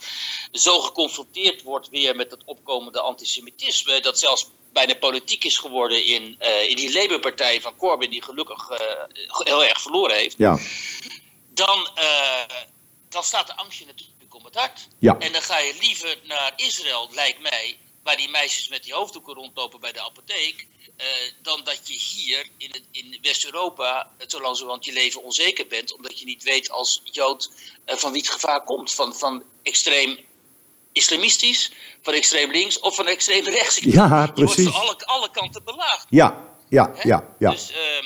zo 0.52 0.80
geconfronteerd 0.80 1.62
wordt 1.62 1.90
weer 1.90 2.16
met 2.16 2.32
het 2.32 2.42
opkomende 2.46 3.02
antisemitisme, 3.02 4.00
dat 4.00 4.20
zelfs 4.20 4.50
bijna 4.74 4.94
politiek 4.94 5.44
is 5.44 5.58
geworden 5.58 6.06
in, 6.06 6.36
eh, 6.40 6.70
in 6.70 6.76
die 6.76 6.94
Labour-partij 6.94 7.62
van 7.62 7.76
Corbyn, 7.76 8.10
die 8.10 8.24
gelukkig 8.24 8.70
eh, 8.70 9.04
heel 9.28 9.64
erg 9.64 9.82
verloren 9.82 10.16
heeft, 10.16 10.38
Ja, 10.38 10.60
dan, 11.48 11.90
dan 13.10 13.24
staat 13.24 13.48
de 13.48 13.56
angst 13.56 13.80
je 13.80 13.86
natuurlijk 13.86 14.36
om 14.36 14.46
het 14.46 14.56
hart. 14.56 14.88
Ja. 15.00 15.18
En 15.20 15.32
dan 15.32 15.42
ga 15.42 15.58
je 15.58 15.76
liever 15.80 16.18
naar 16.24 16.54
Israël, 16.56 17.10
lijkt 17.12 17.40
mij, 17.40 17.78
waar 18.04 18.18
die 18.18 18.30
meisjes 18.30 18.68
met 18.68 18.84
die 18.84 18.94
hoofddoeken 18.94 19.34
rondlopen 19.34 19.80
bij 19.80 19.92
de 19.92 20.02
apotheek, 20.02 20.68
eh, 20.98 21.08
dan 21.42 21.62
dat 21.64 21.88
je 21.88 21.94
hier 21.94 22.48
in, 22.58 22.72
in 22.92 23.18
West-Europa, 23.22 24.12
eh, 24.18 24.54
zo 24.54 24.66
want 24.66 24.86
je 24.86 24.94
leven 24.94 25.24
onzeker 25.24 25.68
bent, 25.68 25.94
omdat 25.94 26.20
je 26.20 26.26
niet 26.26 26.44
weet 26.44 26.72
als 26.72 27.02
Jood 27.04 27.52
eh, 27.86 27.96
van 27.96 28.12
wie 28.12 28.22
het 28.22 28.32
gevaar 28.32 28.64
komt. 28.64 28.94
Van, 28.94 29.16
van 29.16 29.44
extreem 29.64 30.20
islamistisch, 30.92 31.72
van 32.02 32.14
extreem 32.14 32.52
links 32.52 32.80
of 32.80 32.96
van 32.96 33.08
extreem 33.08 33.46
rechts. 33.46 33.78
Ja, 33.78 34.04
Je 34.04 34.18
wordt 34.18 34.34
precies. 34.34 34.74
van 34.74 34.82
alle, 34.82 35.06
alle 35.06 35.32
kanten 35.32 35.64
belaagd. 35.64 36.06
ja, 36.10 36.56
ja, 36.70 36.92
hè? 36.96 37.10
ja. 37.10 37.36
ja. 37.40 37.52
Dus 37.52 37.72
ehm, 37.72 38.06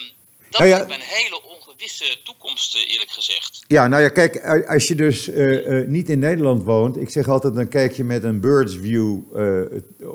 dat 0.57 0.67
Nou 0.67 0.71
ja. 0.71 0.85
lijkt 0.85 1.07
me 1.07 1.15
een 1.15 1.23
hele 1.23 1.41
ongewisse 1.43 2.17
toekomst, 2.23 2.75
eh, 2.75 2.91
eerlijk 2.91 3.11
gezegd. 3.11 3.63
Ja, 3.67 3.87
nou 3.87 4.01
ja, 4.01 4.09
kijk, 4.09 4.45
als 4.67 4.87
je 4.87 4.95
dus 4.95 5.29
eh, 5.29 5.79
eh, 5.79 5.87
niet 5.87 6.09
in 6.09 6.19
Nederland 6.19 6.63
woont, 6.63 6.97
ik 6.97 7.09
zeg 7.09 7.27
altijd, 7.27 7.55
dan 7.55 7.67
kijk 7.67 7.93
je 7.93 8.03
met 8.03 8.23
een 8.23 8.39
bird's 8.39 8.75
view 8.75 9.19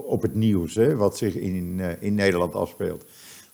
op 0.05 0.23
het 0.23 0.35
nieuws, 0.35 0.75
hè, 0.75 0.97
wat 0.97 1.19
zich 1.19 1.35
in, 1.35 1.81
in 2.01 2.15
Nederland 2.15 2.55
afspeelt. 2.55 3.05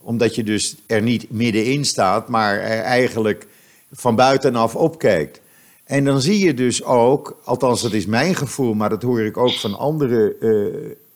Omdat 0.01 0.35
je 0.35 0.43
dus 0.43 0.77
er 0.87 1.03
niet 1.03 1.31
middenin 1.31 1.85
staat, 1.85 2.29
maar 2.29 2.55
er 2.59 2.81
eigenlijk 2.81 3.47
van 3.93 4.17
buitenaf 4.17 4.77
opkijkt. 4.77 5.41
En 5.85 6.05
dan 6.05 6.21
zie 6.21 6.39
je 6.39 6.55
dus 6.55 6.85
ook, 6.85 7.41
althans 7.45 7.83
dat 7.83 7.93
is 7.93 8.07
mijn 8.07 8.35
gevoel, 8.35 8.75
maar 8.75 8.89
dat 8.89 9.03
hoor 9.03 9.21
ik 9.21 9.37
ook 9.37 9.53
van 9.53 9.75
andere 9.75 10.37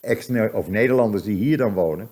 ex 0.01 0.29
of 0.53 0.69
Nederlanders 0.69 1.23
die 1.23 1.37
hier 1.37 1.57
dan 1.57 1.73
wonen, 1.73 2.11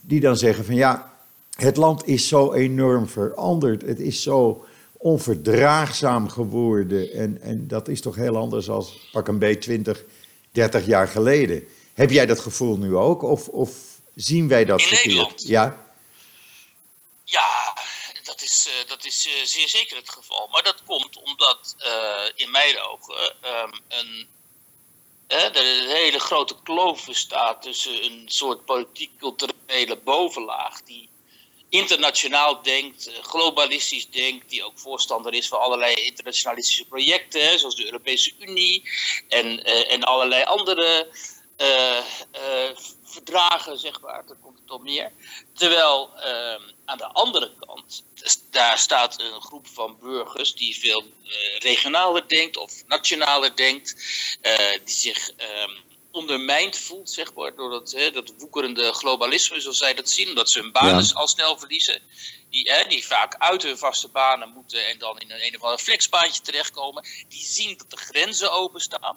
die 0.00 0.20
dan 0.20 0.36
zeggen 0.36 0.64
van 0.64 0.74
ja, 0.74 1.15
het 1.56 1.76
land 1.76 2.06
is 2.06 2.28
zo 2.28 2.52
enorm 2.52 3.08
veranderd. 3.08 3.82
Het 3.82 4.00
is 4.00 4.22
zo 4.22 4.66
onverdraagzaam 4.92 6.28
geworden. 6.28 7.12
En, 7.12 7.40
en 7.40 7.68
dat 7.68 7.88
is 7.88 8.00
toch 8.00 8.16
heel 8.16 8.36
anders 8.36 8.68
als 8.68 9.08
pak 9.12 9.28
een 9.28 9.38
beetje 9.38 9.60
20, 9.60 10.04
30 10.52 10.86
jaar 10.86 11.08
geleden. 11.08 11.64
Heb 11.94 12.10
jij 12.10 12.26
dat 12.26 12.40
gevoel 12.40 12.76
nu 12.76 12.96
ook? 12.96 13.22
Of, 13.22 13.48
of 13.48 13.70
zien 14.14 14.48
wij 14.48 14.64
dat 14.64 14.80
In 14.80 14.86
verkeerd? 14.86 15.06
Nederland? 15.06 15.46
Ja, 15.46 15.84
Ja, 17.24 17.76
dat 18.22 18.42
is, 18.42 18.68
eh, 18.68 18.88
dat 18.88 19.04
is 19.04 19.26
eh, 19.26 19.44
zeer 19.44 19.68
zeker 19.68 19.96
het 19.96 20.10
geval. 20.10 20.48
Maar 20.50 20.62
dat 20.62 20.82
komt 20.86 21.16
omdat 21.16 21.74
eh, 21.78 22.30
in 22.34 22.50
mijn 22.50 22.80
ogen 22.80 23.34
ehm, 23.40 23.72
een, 23.88 24.28
er 25.26 25.56
een 25.56 25.88
hele 25.88 26.18
grote 26.18 26.54
kloof 26.62 27.06
bestaat 27.06 27.62
tussen 27.62 28.04
een 28.04 28.22
soort 28.26 28.64
politiek-culturele 28.64 29.96
bovenlaag 30.04 30.82
die 30.82 31.08
internationaal 31.68 32.62
denkt, 32.62 33.10
globalistisch 33.22 34.10
denkt, 34.10 34.50
die 34.50 34.64
ook 34.64 34.78
voorstander 34.78 35.34
is 35.34 35.48
van 35.48 35.60
allerlei 35.60 35.94
internationalistische 35.94 36.84
projecten, 36.84 37.58
zoals 37.58 37.76
de 37.76 37.84
Europese 37.84 38.32
Unie 38.38 38.90
en, 39.28 39.64
en 39.64 40.02
allerlei 40.02 40.44
andere 40.44 41.08
verdragen, 43.04 43.78
zeg 43.78 44.00
maar. 44.00 44.26
Daar 44.26 44.36
komt 44.42 44.58
het 44.60 44.70
op 44.70 44.82
neer. 44.82 45.12
Terwijl 45.54 46.10
ehm, 46.16 46.62
aan 46.84 46.98
de 46.98 47.06
andere 47.06 47.52
kant, 47.58 48.04
daar 48.50 48.78
staat 48.78 49.20
een 49.20 49.40
groep 49.40 49.66
van 49.66 49.98
burgers 50.00 50.54
die 50.54 50.78
veel 50.78 51.02
uh, 51.02 51.58
regionaler 51.58 52.28
denkt 52.28 52.56
of 52.56 52.86
nationaler 52.86 53.56
denkt, 53.56 53.94
die 54.84 54.94
zich 54.94 55.30
ehm, 55.36 55.70
ondermijnd 56.16 56.78
voelt, 56.78 57.10
zeg 57.10 57.34
maar, 57.34 57.54
door 57.54 57.70
dat, 57.70 57.92
hè, 57.92 58.10
dat 58.10 58.32
woekerende 58.38 58.92
globalisme, 58.92 59.60
zoals 59.60 59.78
zij 59.78 59.94
dat 59.94 60.10
zien, 60.10 60.28
omdat 60.28 60.50
ze 60.50 60.60
hun 60.60 60.72
banen 60.72 61.14
al 61.14 61.28
snel 61.28 61.58
verliezen. 61.58 62.02
Die, 62.50 62.70
hè, 62.72 62.88
die 62.88 63.06
vaak 63.06 63.34
uit 63.34 63.62
hun 63.62 63.78
vaste 63.78 64.08
banen 64.08 64.48
moeten 64.48 64.86
en 64.86 64.98
dan 64.98 65.18
in 65.18 65.30
een, 65.30 65.46
een 65.46 65.56
of 65.56 65.62
ander 65.62 65.78
flexbaantje 65.78 66.42
terechtkomen. 66.42 67.04
Die 67.28 67.44
zien 67.44 67.76
dat 67.76 67.90
de 67.90 67.96
grenzen 67.96 68.52
openstaan. 68.52 69.16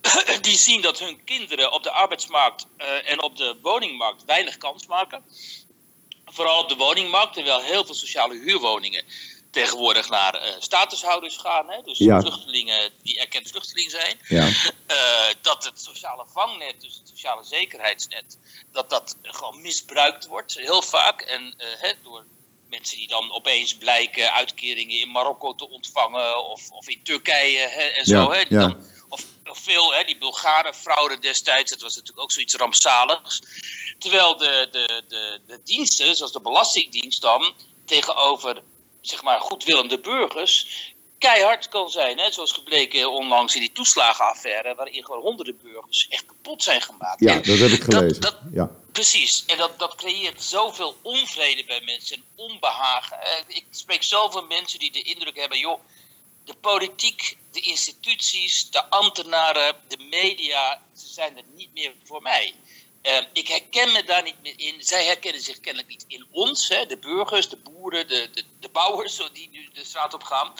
die 0.40 0.56
zien 0.56 0.80
dat 0.80 0.98
hun 0.98 1.24
kinderen 1.24 1.72
op 1.72 1.82
de 1.82 1.90
arbeidsmarkt 1.90 2.66
uh, 2.78 3.10
en 3.10 3.22
op 3.22 3.36
de 3.36 3.58
woningmarkt 3.62 4.24
weinig 4.24 4.56
kans 4.56 4.86
maken. 4.86 5.24
Vooral 6.24 6.62
op 6.62 6.68
de 6.68 6.76
woningmarkt, 6.76 7.34
terwijl 7.34 7.60
heel 7.60 7.84
veel 7.84 7.94
sociale 7.94 8.34
huurwoningen 8.34 9.04
tegenwoordig 9.52 10.08
naar 10.08 10.34
uh, 10.34 10.54
statushouders 10.58 11.36
gaan. 11.36 11.70
Hè? 11.70 11.82
Dus 11.82 11.98
ja. 11.98 12.20
vluchtelingen 12.20 12.90
die 13.02 13.18
erkend 13.18 13.48
vluchteling 13.48 13.90
zijn. 13.90 14.20
Ja. 14.28 14.46
Uh, 14.46 15.34
dat 15.40 15.64
het 15.64 15.80
sociale 15.80 16.24
vangnet, 16.32 16.80
dus 16.80 16.94
het 16.94 17.08
sociale 17.08 17.44
zekerheidsnet, 17.44 18.38
dat 18.72 18.90
dat 18.90 19.16
gewoon 19.22 19.60
misbruikt 19.60 20.26
wordt, 20.26 20.54
heel 20.54 20.82
vaak. 20.82 21.20
En 21.20 21.54
hè, 21.58 21.92
door 22.02 22.24
mensen 22.68 22.96
die 22.96 23.08
dan 23.08 23.32
opeens 23.32 23.76
blijken 23.76 24.32
uitkeringen 24.32 24.98
in 24.98 25.10
Marokko 25.10 25.54
te 25.54 25.68
ontvangen 25.68 26.48
of, 26.48 26.70
of 26.70 26.88
in 26.88 27.02
Turkije 27.02 27.68
hè, 27.68 27.82
en 27.82 28.04
zo. 28.04 28.32
Ja, 28.32 28.38
hè, 28.38 28.44
dan 28.48 28.90
of, 29.08 29.24
of 29.44 29.58
veel, 29.58 29.94
hè, 29.94 30.04
die 30.04 30.18
Bulgare 30.18 30.74
fraude 30.74 31.18
destijds, 31.18 31.70
dat 31.70 31.80
was 31.80 31.94
natuurlijk 31.94 32.22
ook 32.22 32.32
zoiets 32.32 32.54
rampzaligs. 32.54 33.42
Terwijl 33.98 34.36
de, 34.36 34.68
de, 34.70 35.02
de, 35.08 35.40
de 35.46 35.60
diensten, 35.64 36.16
zoals 36.16 36.32
de 36.32 36.40
Belastingdienst 36.40 37.20
dan, 37.20 37.54
tegenover 37.86 38.62
zeg 39.02 39.22
maar, 39.22 39.40
goedwillende 39.40 39.98
burgers, 39.98 40.66
keihard 41.18 41.68
kan 41.68 41.90
zijn. 41.90 42.18
Hè? 42.18 42.32
Zoals 42.32 42.52
gebleken 42.52 43.10
onlangs 43.10 43.54
in 43.54 43.60
die 43.60 43.72
toeslagenaffaire, 43.72 44.74
waarin 44.74 45.04
gewoon 45.04 45.20
honderden 45.20 45.58
burgers 45.62 46.06
echt 46.08 46.26
kapot 46.26 46.62
zijn 46.62 46.82
gemaakt. 46.82 47.20
Ja, 47.20 47.34
dat 47.34 47.58
heb 47.58 47.70
ik 47.70 47.82
gelezen. 47.82 48.20
Dat, 48.20 48.38
ja. 48.52 48.70
Precies, 48.92 49.44
en 49.46 49.56
dat, 49.56 49.78
dat 49.78 49.94
creëert 49.94 50.42
zoveel 50.42 50.96
onvrede 51.02 51.64
bij 51.64 51.80
mensen 51.84 52.16
en 52.16 52.24
onbehagen. 52.34 53.18
Ik 53.46 53.64
spreek 53.70 54.02
zoveel 54.02 54.46
mensen 54.46 54.78
die 54.78 54.92
de 54.92 55.02
indruk 55.02 55.36
hebben, 55.36 55.58
joh, 55.58 55.80
de 56.44 56.54
politiek, 56.54 57.38
de 57.52 57.60
instituties, 57.60 58.70
de 58.70 58.84
ambtenaren, 58.90 59.76
de 59.88 59.96
media, 60.10 60.82
ze 60.96 61.06
zijn 61.06 61.36
er 61.36 61.44
niet 61.54 61.72
meer 61.74 61.94
voor 62.04 62.22
mij. 62.22 62.54
Uh, 63.02 63.18
ik 63.32 63.48
herken 63.48 63.92
me 63.92 64.04
daar 64.04 64.22
niet 64.22 64.42
meer 64.42 64.54
in. 64.56 64.82
Zij 64.82 65.04
herkennen 65.04 65.42
zich 65.42 65.60
kennelijk 65.60 65.90
niet 65.90 66.04
in 66.08 66.26
ons, 66.30 66.68
hè, 66.68 66.86
de 66.86 66.96
burgers, 66.96 67.48
de 67.48 67.56
boeren, 67.56 68.08
de, 68.08 68.30
de, 68.32 68.44
de 68.60 68.68
bouwers 68.68 69.20
die 69.32 69.48
nu 69.50 69.68
de 69.72 69.84
straat 69.84 70.14
op 70.14 70.22
gaan. 70.22 70.52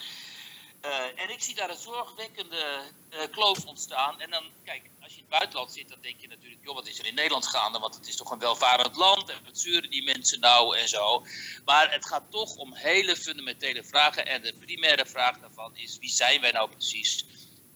Uh, 0.85 1.23
en 1.23 1.31
ik 1.31 1.43
zie 1.43 1.55
daar 1.55 1.71
een 1.71 1.77
zorgwekkende 1.77 2.83
uh, 3.11 3.21
kloof 3.31 3.65
ontstaan. 3.65 4.21
En 4.21 4.31
dan, 4.31 4.45
kijk, 4.65 4.83
als 5.03 5.13
je 5.13 5.17
in 5.17 5.25
het 5.29 5.39
buitenland 5.39 5.73
zit, 5.73 5.89
dan 5.89 5.99
denk 6.01 6.21
je 6.21 6.29
natuurlijk, 6.29 6.61
joh, 6.65 6.75
wat 6.75 6.87
is 6.87 6.99
er 6.99 7.07
in 7.07 7.15
Nederland 7.15 7.47
gaande? 7.47 7.79
Want 7.79 7.95
het 7.95 8.09
is 8.09 8.17
toch 8.17 8.31
een 8.31 8.39
welvarend 8.39 8.97
land 8.97 9.31
en 9.31 9.45
wat 9.45 9.59
zeuren 9.59 9.91
die 9.91 10.03
mensen 10.03 10.41
nou 10.41 10.77
en 10.77 10.89
zo. 10.89 11.27
Maar 11.65 11.93
het 11.93 12.07
gaat 12.07 12.31
toch 12.31 12.57
om 12.57 12.75
hele 12.75 13.17
fundamentele 13.17 13.85
vragen. 13.85 14.27
En 14.27 14.43
de 14.43 14.55
primaire 14.55 15.07
vraag 15.07 15.39
daarvan 15.39 15.77
is, 15.77 15.99
wie 15.99 16.11
zijn 16.11 16.41
wij 16.41 16.51
nou 16.51 16.71
precies? 16.71 17.25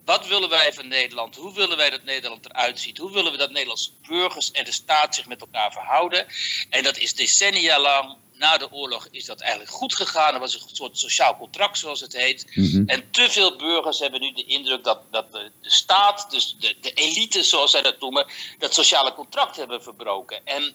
Wat 0.07 0.27
willen 0.27 0.49
wij 0.49 0.73
van 0.73 0.89
Nederland? 0.89 1.37
Hoe 1.37 1.55
willen 1.55 1.77
wij 1.77 1.91
dat 1.91 2.05
Nederland 2.05 2.45
eruit 2.45 2.81
ziet? 2.81 2.99
Hoe 2.99 3.13
willen 3.13 3.33
we 3.33 3.39
dat 3.39 3.51
Nederlandse 3.51 3.91
burgers 4.09 4.51
en 4.51 4.65
de 4.65 4.73
staat 4.73 5.15
zich 5.15 5.27
met 5.27 5.41
elkaar 5.41 5.73
verhouden? 5.73 6.27
En 6.71 6.83
dat 6.83 6.99
is 6.99 7.15
decennia 7.15 7.81
lang 7.81 8.17
na 8.39 8.59
de 8.59 8.73
oorlog 8.73 9.09
is 9.11 9.25
dat 9.25 9.41
eigenlijk 9.41 9.71
goed 9.71 9.95
gegaan. 9.95 10.35
Er 10.35 10.41
was 10.41 10.55
een 10.55 10.69
soort 10.73 10.99
sociaal 10.99 11.37
contract, 11.37 11.79
zoals 11.79 12.01
het 12.01 12.13
heet. 12.13 12.47
Mhm. 12.55 12.83
En 12.87 13.11
te 13.11 13.31
veel 13.31 13.57
burgers 13.57 13.99
hebben 13.99 14.21
nu 14.21 14.33
de 14.33 14.45
indruk 14.45 14.85
dat, 14.85 15.03
dat 15.11 15.33
de, 15.33 15.51
de 15.63 15.71
staat, 15.71 16.31
dus 16.31 16.57
de, 16.59 16.77
de 16.81 16.93
elite, 16.93 17.43
zoals 17.43 17.71
zij 17.71 17.83
dat 17.83 18.01
noemen, 18.01 18.27
dat 18.59 18.75
sociale 18.75 19.13
contract 19.13 19.57
hebben 19.57 19.83
verbroken. 19.83 20.41
En 20.45 20.73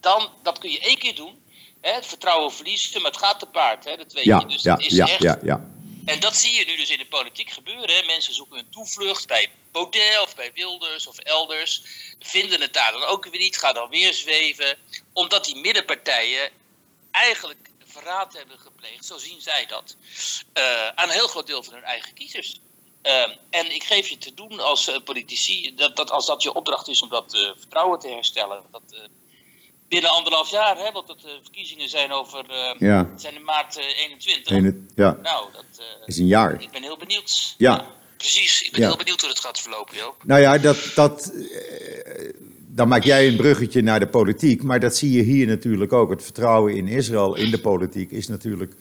dan, 0.00 0.28
dat 0.42 0.58
kun 0.58 0.70
je 0.70 0.80
één 0.80 0.98
keer 0.98 1.14
doen. 1.14 1.40
Hè, 1.80 1.92
het 1.92 2.06
vertrouwen 2.06 2.52
verliezen, 2.52 3.02
maar 3.02 3.10
het 3.10 3.20
gaat 3.20 3.38
te 3.38 3.46
paard. 3.46 3.84
Hè, 3.84 3.96
dat 3.96 4.12
weet 4.12 4.24
ja, 4.24 4.38
je. 4.38 4.46
Dus 4.46 4.62
ja, 4.62 4.74
dat 4.76 4.84
is 4.84 4.92
ja, 4.92 5.06
echt... 5.06 5.71
En 6.04 6.20
dat 6.20 6.36
zie 6.36 6.54
je 6.54 6.64
nu 6.64 6.76
dus 6.76 6.90
in 6.90 6.98
de 6.98 7.06
politiek 7.06 7.50
gebeuren. 7.50 8.06
Mensen 8.06 8.34
zoeken 8.34 8.56
hun 8.56 8.70
toevlucht 8.70 9.26
bij 9.26 9.50
Baudet 9.72 10.20
of 10.20 10.34
bij 10.34 10.52
Wilders 10.54 11.06
of 11.06 11.18
elders. 11.18 11.82
Vinden 12.20 12.60
het 12.60 12.72
daar 12.72 12.92
dan 12.92 13.02
ook 13.02 13.24
weer 13.24 13.40
niet, 13.40 13.58
gaan 13.58 13.74
dan 13.74 13.88
weer 13.88 14.14
zweven. 14.14 14.78
Omdat 15.12 15.44
die 15.44 15.56
middenpartijen 15.56 16.50
eigenlijk 17.10 17.70
verraad 17.86 18.32
hebben 18.32 18.58
gepleegd, 18.58 19.04
zo 19.04 19.18
zien 19.18 19.40
zij 19.40 19.66
dat, 19.66 19.96
uh, 20.54 20.88
aan 20.88 21.08
een 21.08 21.14
heel 21.14 21.28
groot 21.28 21.46
deel 21.46 21.62
van 21.62 21.74
hun 21.74 21.82
eigen 21.82 22.14
kiezers. 22.14 22.60
Uh, 23.02 23.28
en 23.50 23.74
ik 23.74 23.84
geef 23.84 24.08
je 24.08 24.18
te 24.18 24.34
doen 24.34 24.60
als 24.60 24.88
uh, 24.88 24.96
politici, 25.04 25.74
dat, 25.74 25.96
dat 25.96 26.10
als 26.10 26.26
dat 26.26 26.42
je 26.42 26.52
opdracht 26.52 26.88
is 26.88 27.02
om 27.02 27.08
dat 27.08 27.54
vertrouwen 27.56 27.98
te 27.98 28.08
herstellen, 28.08 28.64
dat 28.70 28.82
binnen 29.92 30.10
anderhalf 30.10 30.50
jaar, 30.50 30.76
hè, 30.76 30.92
want 30.92 31.06
de 31.06 31.38
verkiezingen 31.42 31.88
zijn 31.88 32.12
over 32.12 32.44
ja. 32.78 33.10
zijn 33.16 33.34
in 33.34 33.44
maart 33.44 33.76
21. 33.76 34.56
Ene, 34.56 34.74
ja. 34.94 35.18
Nou, 35.22 35.46
dat 35.52 35.64
is 36.06 36.18
een 36.18 36.26
jaar. 36.26 36.62
Ik 36.62 36.70
ben 36.70 36.82
heel 36.82 36.96
benieuwd. 36.96 37.54
Ja. 37.58 37.86
precies, 38.16 38.62
ik 38.62 38.72
ben 38.72 38.82
heel 38.82 38.96
benieuwd 38.96 39.20
hoe 39.20 39.30
het 39.30 39.40
gaat 39.40 39.60
verlopen, 39.60 39.96
Joop. 39.96 40.16
Nou 40.24 40.40
ja, 40.40 40.58
dat, 40.58 40.92
dat 40.94 41.32
dan 42.74 42.88
maak 42.88 43.04
jij 43.04 43.28
een 43.28 43.36
bruggetje 43.36 43.82
naar 43.82 44.00
de 44.00 44.06
politiek, 44.06 44.62
maar 44.62 44.80
dat 44.80 44.96
zie 44.96 45.12
je 45.12 45.22
hier 45.22 45.46
natuurlijk 45.46 45.92
ook. 45.92 46.10
Het 46.10 46.22
vertrouwen 46.22 46.74
in 46.74 46.88
Israël, 46.88 47.36
in 47.36 47.50
de 47.50 47.60
politiek, 47.60 48.10
is 48.10 48.28
natuurlijk 48.28 48.74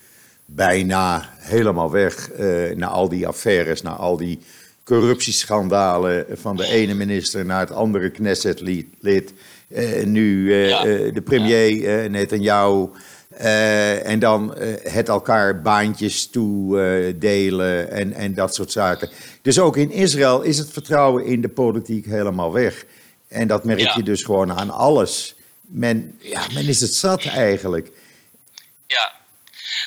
bijna 0.46 1.34
helemaal 1.38 1.92
weg. 1.92 2.30
Na 2.76 2.88
al 2.88 3.10
die 3.10 3.28
affaires, 3.28 3.82
na 3.82 3.96
al 3.96 4.18
die 4.18 4.40
corruptieschandalen 4.84 6.26
van 6.32 6.56
de 6.56 6.66
ene 6.66 6.94
minister 6.94 7.46
naar 7.46 7.60
het 7.60 7.72
andere 7.72 8.10
Knesset-lid. 8.10 9.34
Uh, 9.74 10.04
nu 10.06 10.46
uh, 10.46 10.70
ja. 10.70 10.84
de 11.12 11.22
premier 11.24 12.10
Netanyahu. 12.10 12.90
en 14.04 14.20
dan 14.20 14.56
het 14.84 15.10
elkaar 15.10 15.62
baantjes 15.62 16.30
toedelen 16.30 17.92
en, 17.92 18.14
en 18.14 18.34
dat 18.34 18.56
soort 18.56 18.72
zaken. 18.72 19.10
Dus 19.42 19.60
ook 19.60 19.78
in 19.78 19.92
Israël 19.92 20.42
is 20.42 20.58
het 20.58 20.72
vertrouwen 20.72 21.26
in 21.26 21.42
de 21.42 21.50
politiek 21.50 22.06
helemaal 22.06 22.52
weg. 22.52 22.86
En 23.28 23.48
dat 23.48 23.64
merk 23.64 23.96
je 23.96 24.04
dus 24.04 24.24
gewoon 24.24 24.54
aan 24.54 24.70
alles. 24.70 25.36
Men, 25.62 26.18
ja, 26.20 26.48
men 26.54 26.68
is 26.68 26.82
het 26.82 26.96
zat 26.96 27.26
eigenlijk. 27.26 27.92
Ja, 28.88 29.14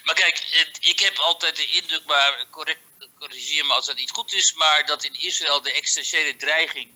maar 0.04 0.14
kijk, 0.14 0.36
ik 0.80 1.00
heb 1.00 1.16
altijd 1.16 1.56
de 1.56 1.68
indruk, 1.80 2.02
maar 2.06 2.46
correct, 2.50 2.78
corrigeer 3.18 3.64
me 3.66 3.72
als 3.72 3.86
dat 3.86 3.96
niet 3.96 4.10
goed 4.10 4.32
is, 4.32 4.54
maar 4.54 4.82
dat 4.86 5.04
in 5.04 5.14
Israël 5.20 5.62
de 5.62 5.72
existentiële 5.72 6.36
dreiging 6.36 6.88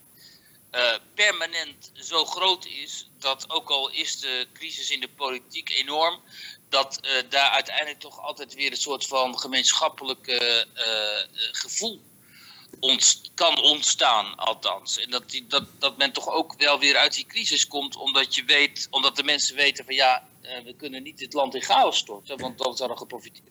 uh, 0.73 0.95
permanent 1.15 1.91
zo 1.95 2.25
groot 2.25 2.67
is, 2.67 3.09
dat 3.19 3.51
ook 3.51 3.71
al 3.71 3.91
is 3.91 4.21
de 4.21 4.47
crisis 4.53 4.91
in 4.91 5.01
de 5.01 5.09
politiek 5.09 5.71
enorm, 5.71 6.21
dat 6.69 7.01
uh, 7.03 7.11
daar 7.29 7.51
uiteindelijk 7.51 8.01
toch 8.01 8.21
altijd 8.21 8.55
weer 8.55 8.71
een 8.71 8.77
soort 8.77 9.07
van 9.07 9.39
gemeenschappelijk 9.39 10.27
uh, 10.27 10.63
gevoel 11.53 12.08
ont, 12.81 13.31
kan 13.35 13.63
ontstaan, 13.63 14.37
althans. 14.37 14.99
En 14.99 15.11
dat, 15.11 15.31
die, 15.31 15.45
dat, 15.49 15.65
dat 15.79 15.99
men 15.99 16.13
toch 16.13 16.33
ook 16.33 16.55
wel 16.59 16.79
weer 16.79 16.97
uit 16.97 17.15
die 17.15 17.27
crisis 17.27 17.67
komt, 17.67 17.97
omdat, 17.97 18.35
je 18.35 18.45
weet, 18.47 18.87
omdat 18.91 19.17
de 19.17 19.23
mensen 19.23 19.57
weten 19.57 19.85
van 19.85 19.95
ja, 19.95 20.23
uh, 20.43 20.65
we 20.65 20.75
kunnen 20.77 21.03
niet 21.03 21.19
dit 21.19 21.33
land 21.33 21.55
in 21.55 21.63
chaos 21.63 21.97
storten, 21.99 22.39
want 22.39 22.59
dan 22.59 22.77
zal 22.77 22.91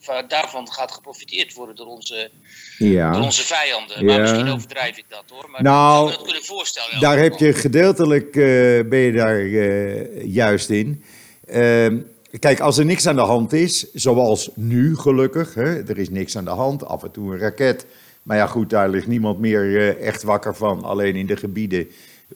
er 0.07 0.27
daarvan 0.27 0.71
gaat 0.71 0.91
geprofiteerd 0.91 1.53
worden 1.53 1.75
door 1.75 1.87
onze, 1.87 2.31
ja. 2.77 3.11
door 3.11 3.23
onze 3.23 3.43
vijanden. 3.43 4.05
Maar 4.05 4.21
misschien 4.21 4.49
overdrijf 4.49 4.97
ik 4.97 5.05
dat 5.07 5.23
hoor. 5.29 5.49
Maar 5.49 5.63
nou, 5.63 6.11
ik 6.11 6.17
kunnen 6.23 6.43
voorstellen. 6.43 6.99
Daar 6.99 7.17
heb 7.17 7.37
je 7.37 7.53
gedeeltelijk, 7.53 8.35
uh, 8.35 8.89
ben 8.89 8.99
je 8.99 9.11
daar 9.11 9.39
uh, 9.39 10.33
juist 10.33 10.69
in. 10.69 11.03
Ehm, 11.45 11.99
kijk, 12.39 12.59
als 12.59 12.77
er 12.77 12.85
niks 12.85 13.07
aan 13.07 13.15
de 13.15 13.21
hand 13.21 13.53
is, 13.53 13.91
zoals 13.93 14.49
nu 14.55 14.97
gelukkig, 14.97 15.53
hè, 15.53 15.87
er 15.89 15.97
is 15.97 16.09
niks 16.09 16.37
aan 16.37 16.45
de 16.45 16.49
hand, 16.49 16.85
af 16.85 17.03
en 17.03 17.11
toe 17.11 17.33
een 17.33 17.39
raket 17.39 17.85
maar 18.27 18.37
ja, 18.37 18.47
goed, 18.47 18.69
daar 18.69 18.89
ligt 18.89 19.07
niemand 19.07 19.39
meer 19.39 19.63
uh, 19.65 20.07
echt 20.07 20.23
wakker 20.23 20.55
van, 20.55 20.83
alleen 20.83 21.15
in 21.15 21.25
de 21.25 21.37
gebieden 21.37 21.87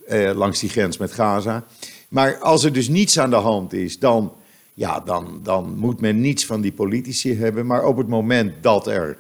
uh, 0.10 0.32
langs 0.34 0.60
die 0.60 0.70
grens 0.70 0.98
met 0.98 1.12
Gaza. 1.12 1.64
Maar 2.10 2.38
als 2.38 2.64
er 2.64 2.74
dus 2.74 2.88
niets 2.88 3.20
aan 3.20 3.30
de 3.30 3.36
hand 3.36 3.74
is, 3.74 4.00
dan, 4.00 4.34
ja, 4.74 5.00
dan, 5.00 5.40
dan 5.44 5.78
moet 5.78 6.02
men 6.02 6.22
niets 6.22 6.46
van 6.46 6.62
die 6.62 6.72
politici 6.72 7.38
hebben. 7.38 7.66
Maar 7.66 7.84
op 7.84 7.98
het 7.98 8.08
moment 8.08 8.54
dat 8.62 8.88
er, 8.88 9.18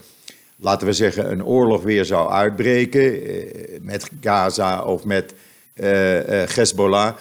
laten 0.56 0.88
we 0.88 0.94
zeggen, 0.94 1.32
een 1.32 1.46
oorlog 1.46 1.84
weer 1.84 2.06
zou 2.06 2.32
uitbreken 2.32 3.30
uh, 3.30 3.46
met 3.82 4.10
Gaza 4.22 4.84
of 4.84 5.04
met 5.04 5.34
Hezbollah, 6.54 7.16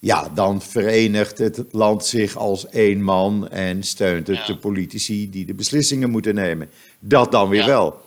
ja, 0.00 0.28
dan 0.28 0.62
verenigt 0.62 1.38
het 1.38 1.64
land 1.70 2.06
zich 2.06 2.36
als 2.36 2.68
één 2.68 3.02
man 3.02 3.48
en 3.48 3.82
steunt 3.82 4.26
het 4.26 4.36
Ja. 4.36 4.46
de 4.46 4.56
politici 4.56 5.30
die 5.30 5.44
de 5.44 5.54
beslissingen 5.54 6.10
moeten 6.10 6.34
nemen. 6.34 6.70
Dat 6.98 7.32
dan 7.32 7.48
weer 7.48 7.60
Ja. 7.60 7.66
wel. 7.66 8.06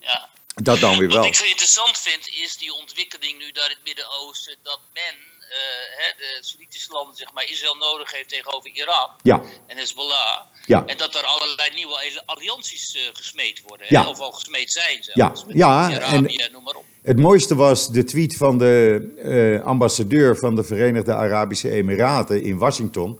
Ja. 0.00 0.28
Dat 0.54 0.80
dan 0.80 0.98
weer 0.98 1.08
Wat 1.08 1.16
wel. 1.16 1.24
ik 1.26 1.34
zo 1.34 1.44
interessant 1.44 1.98
vind, 1.98 2.28
is 2.28 2.56
die 2.56 2.74
ontwikkeling 2.74 3.38
nu 3.38 3.52
daar 3.52 3.64
in 3.70 3.76
het 3.76 3.84
Midden-Oosten, 3.84 4.56
dat 4.62 4.80
men, 4.94 5.14
eh, 5.40 5.56
hè, 5.98 6.12
de 6.16 6.38
Soenitische 6.40 6.92
landen, 6.92 7.16
zeg 7.16 7.32
maar, 7.32 7.44
Israël 7.50 7.74
nodig 7.74 8.12
heeft 8.12 8.28
tegenover 8.28 8.70
Iran 8.70 9.10
Ja, 9.22 9.42
en 9.66 9.76
Hezbollah. 9.76 10.40
Ja. 10.70 10.82
En 10.86 10.96
dat 10.96 11.14
er 11.14 11.22
allerlei 11.24 11.68
nieuwe 11.74 12.22
allianties 12.24 12.94
eh, 12.96 13.00
gesmeed 13.12 13.62
worden, 13.66 13.86
Ja. 13.90 14.06
of 14.08 14.18
al 14.20 14.30
gesmeed 14.32 14.72
zijn 14.72 14.98
zelfs. 15.00 15.44
Ja, 15.48 15.88
ja, 15.88 16.00
en- 16.00 16.22
noem 16.52 16.62
maar 16.62 16.74
op. 16.74 16.84
Het 17.02 17.18
mooiste 17.18 17.54
was 17.54 17.88
de 17.92 18.04
tweet 18.04 18.36
van 18.36 18.58
de 18.58 18.76
eh, 19.60 19.66
ambassadeur 19.66 20.36
van 20.36 20.54
de 20.56 20.64
Verenigde 20.64 21.14
Arabische 21.14 21.70
Emiraten 21.70 22.42
in 22.42 22.58
Washington. 22.58 23.18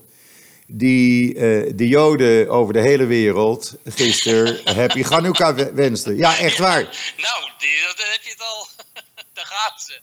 Die 0.67 1.35
eh, 1.35 1.71
de 1.75 1.87
Joden 1.87 2.49
over 2.49 2.73
de 2.73 2.79
hele 2.81 3.05
wereld 3.05 3.75
gisteren 3.85 4.59
Happy 4.77 5.03
Hanukkah 5.03 5.55
we- 5.55 5.71
wenste. 5.73 6.15
Ja, 6.15 6.37
echt 6.37 6.57
waar. 6.57 6.81
Nou, 7.17 7.49
die, 7.57 7.69
dat 7.87 8.05
heb 8.11 8.21
je 8.23 8.29
het 8.29 8.41
al. 8.41 8.67
Daar 9.33 9.45
gaat 9.45 9.81
ze. 9.87 9.99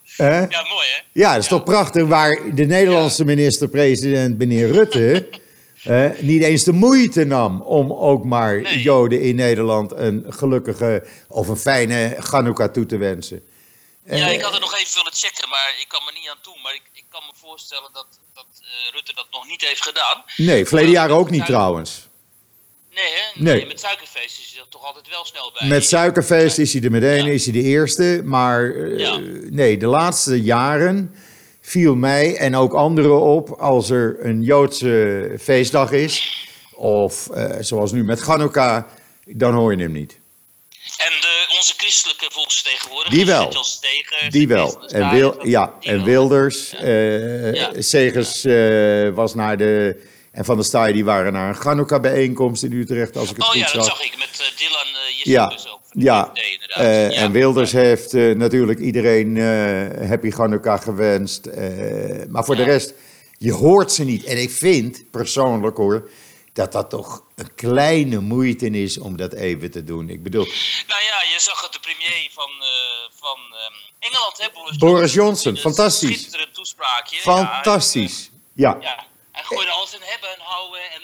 Ja, 0.50 0.62
mooi 0.68 0.86
hè? 0.88 1.02
Ja, 1.12 1.32
dat 1.34 1.42
is 1.42 1.48
toch 1.48 1.64
prachtig 1.64 2.06
waar 2.06 2.40
de 2.54 2.64
Nederlandse 2.64 3.24
minister-president, 3.24 4.38
meneer 4.38 4.70
Rutte, 4.72 5.28
niet 6.20 6.42
eens 6.42 6.64
de 6.64 6.72
moeite 6.72 7.24
nam 7.24 7.60
om 7.62 7.92
ook 7.92 8.24
maar 8.24 8.60
Nee. 8.60 8.82
Joden 8.82 9.20
in 9.20 9.34
Nederland 9.36 9.92
een 9.92 10.24
gelukkige 10.28 11.06
of 11.28 11.48
een 11.48 11.56
fijne 11.56 12.16
Hanukkah 12.30 12.72
toe 12.72 12.86
te 12.86 12.96
wensen. 12.96 13.42
Ja, 14.04 14.12
Eh, 14.26 14.32
ik 14.32 14.40
had 14.40 14.52
het 14.52 14.60
nog 14.60 14.78
even 14.78 14.94
willen 14.94 15.12
checken, 15.12 15.48
maar 15.48 15.74
ik 15.80 15.88
kan 15.88 16.00
me 16.04 16.12
niet 16.20 16.28
aan 16.30 16.36
toe. 16.42 16.56
Maar 16.62 16.74
ik, 16.74 16.82
ik 16.92 17.04
kan 17.10 17.22
me 17.26 17.32
voorstellen 17.46 17.90
dat, 17.92 18.06
dat 18.34 18.46
eh, 18.60 18.92
Rutte 18.94 19.12
dat 19.14 19.26
nog 19.30 19.46
niet 19.48 19.60
heeft 19.64 19.82
gedaan. 19.82 20.22
Nee, 20.36 20.64
verleden 20.66 20.90
jaar 20.90 21.10
ook 21.10 21.30
niet 21.30 21.46
trouwens. 21.46 22.06
Nee, 22.94 23.04
hè? 23.04 23.42
Nee. 23.42 23.66
met 23.66 23.80
suikerfeest 23.80 24.38
is 24.38 24.50
hij 24.52 24.62
er 24.62 24.68
toch 24.68 24.84
altijd 24.84 25.08
wel 25.08 25.24
snel 25.24 25.52
bij. 25.58 25.68
Met 25.68 25.84
Suikerfeest 25.86 26.58
is 26.58 26.72
hij 26.72 26.82
er 26.82 26.90
meteen, 26.90 27.24
Ja. 27.24 27.32
is 27.32 27.44
hij 27.44 27.52
de 27.52 27.62
eerste. 27.62 28.20
Maar 28.24 28.70
eh, 28.74 28.98
Ja. 28.98 29.18
nee, 29.50 29.76
de 29.76 29.86
laatste 29.86 30.42
jaren 30.42 31.14
viel 31.68 31.94
mij 31.94 32.36
en 32.36 32.56
ook 32.56 32.72
anderen 32.74 33.20
op 33.20 33.50
als 33.50 33.90
er 33.90 34.16
een 34.20 34.42
Joodse 34.42 35.34
feestdag 35.40 35.90
is. 35.92 36.46
Of 36.74 37.28
eh, 37.30 37.56
zoals 37.60 37.92
nu 37.92 38.04
met 38.04 38.20
Hanukkah, 38.22 38.82
dan 39.26 39.54
hoor 39.54 39.76
je 39.76 39.82
hem 39.82 39.92
niet. 39.92 40.18
En 40.96 41.10
de, 41.20 41.54
onze 41.56 41.74
christelijke 41.76 42.26
volksvertegenwoordiger, 42.32 43.16
Die 43.16 43.26
wel. 43.26 43.64
Steger, 43.64 44.30
Die 44.30 44.48
wel. 44.48 44.88
En, 44.88 45.10
Wil, 45.10 45.46
ja, 45.46 45.74
en. 45.80 46.04
Wilders. 46.04 46.72
eh 46.74 47.54
Ja. 47.54 47.70
Segers 47.78 48.44
eh, 48.44 49.08
was 49.14 49.34
naar 49.34 49.56
de. 49.56 50.06
En 50.32 50.44
Van 50.44 50.56
der 50.56 50.64
Staaij 50.64 50.92
die 50.92 51.04
waren 51.04 51.32
naar 51.32 51.48
een 51.48 51.62
Hanukkah-bijeenkomst 51.62 52.62
in 52.62 52.72
Utrecht, 52.72 53.16
als 53.16 53.30
ik 53.30 53.36
het 53.36 53.44
Oh 53.44 53.50
goed 53.50 53.58
ja, 53.60 53.72
dat 53.72 53.84
zag. 53.84 53.96
zag 53.96 54.04
ik 54.04 54.18
met 54.18 54.40
eh, 54.40 54.56
Dylan 54.58 54.86
uh, 54.86 55.24
Ja, 55.24 55.44
ook. 55.72 55.77
Ja. 55.98 56.32
Eh, 56.68 57.10
Ja. 57.10 57.16
En 57.16 57.32
Wilders 57.32 57.72
heeft 57.72 58.14
eh, 58.14 58.34
natuurlijk 58.34 58.78
iedereen 58.78 59.36
eh, 59.36 60.08
happy 60.08 60.30
Hanukkah 60.30 60.80
gewenst. 60.80 61.46
maar 62.28 62.44
voor 62.44 62.56
de 62.56 62.64
rest, 62.64 62.94
je 63.38 63.52
hoort 63.52 63.92
ze 63.92 64.04
niet. 64.04 64.24
En 64.24 64.42
ik 64.42 64.50
vind, 64.50 65.10
persoonlijk 65.10 65.76
hoor, 65.76 66.10
dat 66.52 66.72
dat 66.72 66.90
toch 66.90 67.22
een 67.36 67.54
kleine 67.54 68.20
moeite 68.20 68.70
is 68.70 68.98
om 68.98 69.16
dat 69.16 69.32
even 69.32 69.70
te 69.70 69.84
doen. 69.84 70.08
Ik 70.10 70.22
bedoel, 70.22 70.44
Nou 70.44 71.02
ja, 71.02 71.22
je 71.34 71.36
zag 71.38 71.62
het 71.62 71.72
de 71.72 71.80
premier 71.80 72.28
van, 72.32 72.50
van 73.14 73.38
Engeland, 73.98 74.38
hè, 74.38 74.48
Boris, 74.54 74.76
Boris 74.76 75.12
Johnson, 75.12 75.52
Een 75.52 75.58
fantastisch. 75.58 76.18
Schitterend 76.20 76.54
toespraakje. 76.54 77.16
fantastisch. 77.20 78.30
Ja. 78.54 78.70
Ja, 78.70 78.76
ja, 78.80 79.06
hij 79.32 79.42
gooide 79.42 79.70
alles 79.70 79.92
in 79.94 80.00
hebben 80.02 80.28
en 80.28 80.40
houden 80.40 80.80
en 80.80 81.02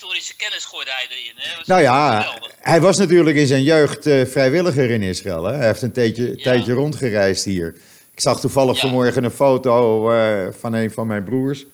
historische 0.00 0.36
kennis 0.36 0.64
gooide 0.64 0.90
hij 0.90 1.06
erin. 1.10 1.32
Hè. 1.36 1.62
Nou 1.66 1.80
ja, 1.82 2.34
hij 2.60 2.80
was 2.80 2.98
natuurlijk 2.98 3.36
in 3.36 3.46
zijn 3.46 3.62
jeugd 3.62 4.06
eh, 4.06 4.26
vrijwilliger 4.26 4.90
in 4.90 5.02
Israël. 5.02 5.44
Hè? 5.44 5.56
Hij 5.56 5.66
heeft 5.66 5.82
een 5.82 5.92
tijdje, 5.92 6.28
Ja. 6.36 6.42
tijdje 6.42 6.72
rondgereisd 6.72 7.44
hier. 7.44 7.74
Ik 8.14 8.20
zag 8.20 8.40
toevallig 8.40 8.74
Ja. 8.74 8.80
vanmorgen 8.80 9.24
een 9.24 9.30
foto 9.30 10.10
eh, 10.10 10.46
van 10.60 10.72
een 10.72 10.90
van 10.90 11.06
mijn 11.06 11.24
broers. 11.24 11.64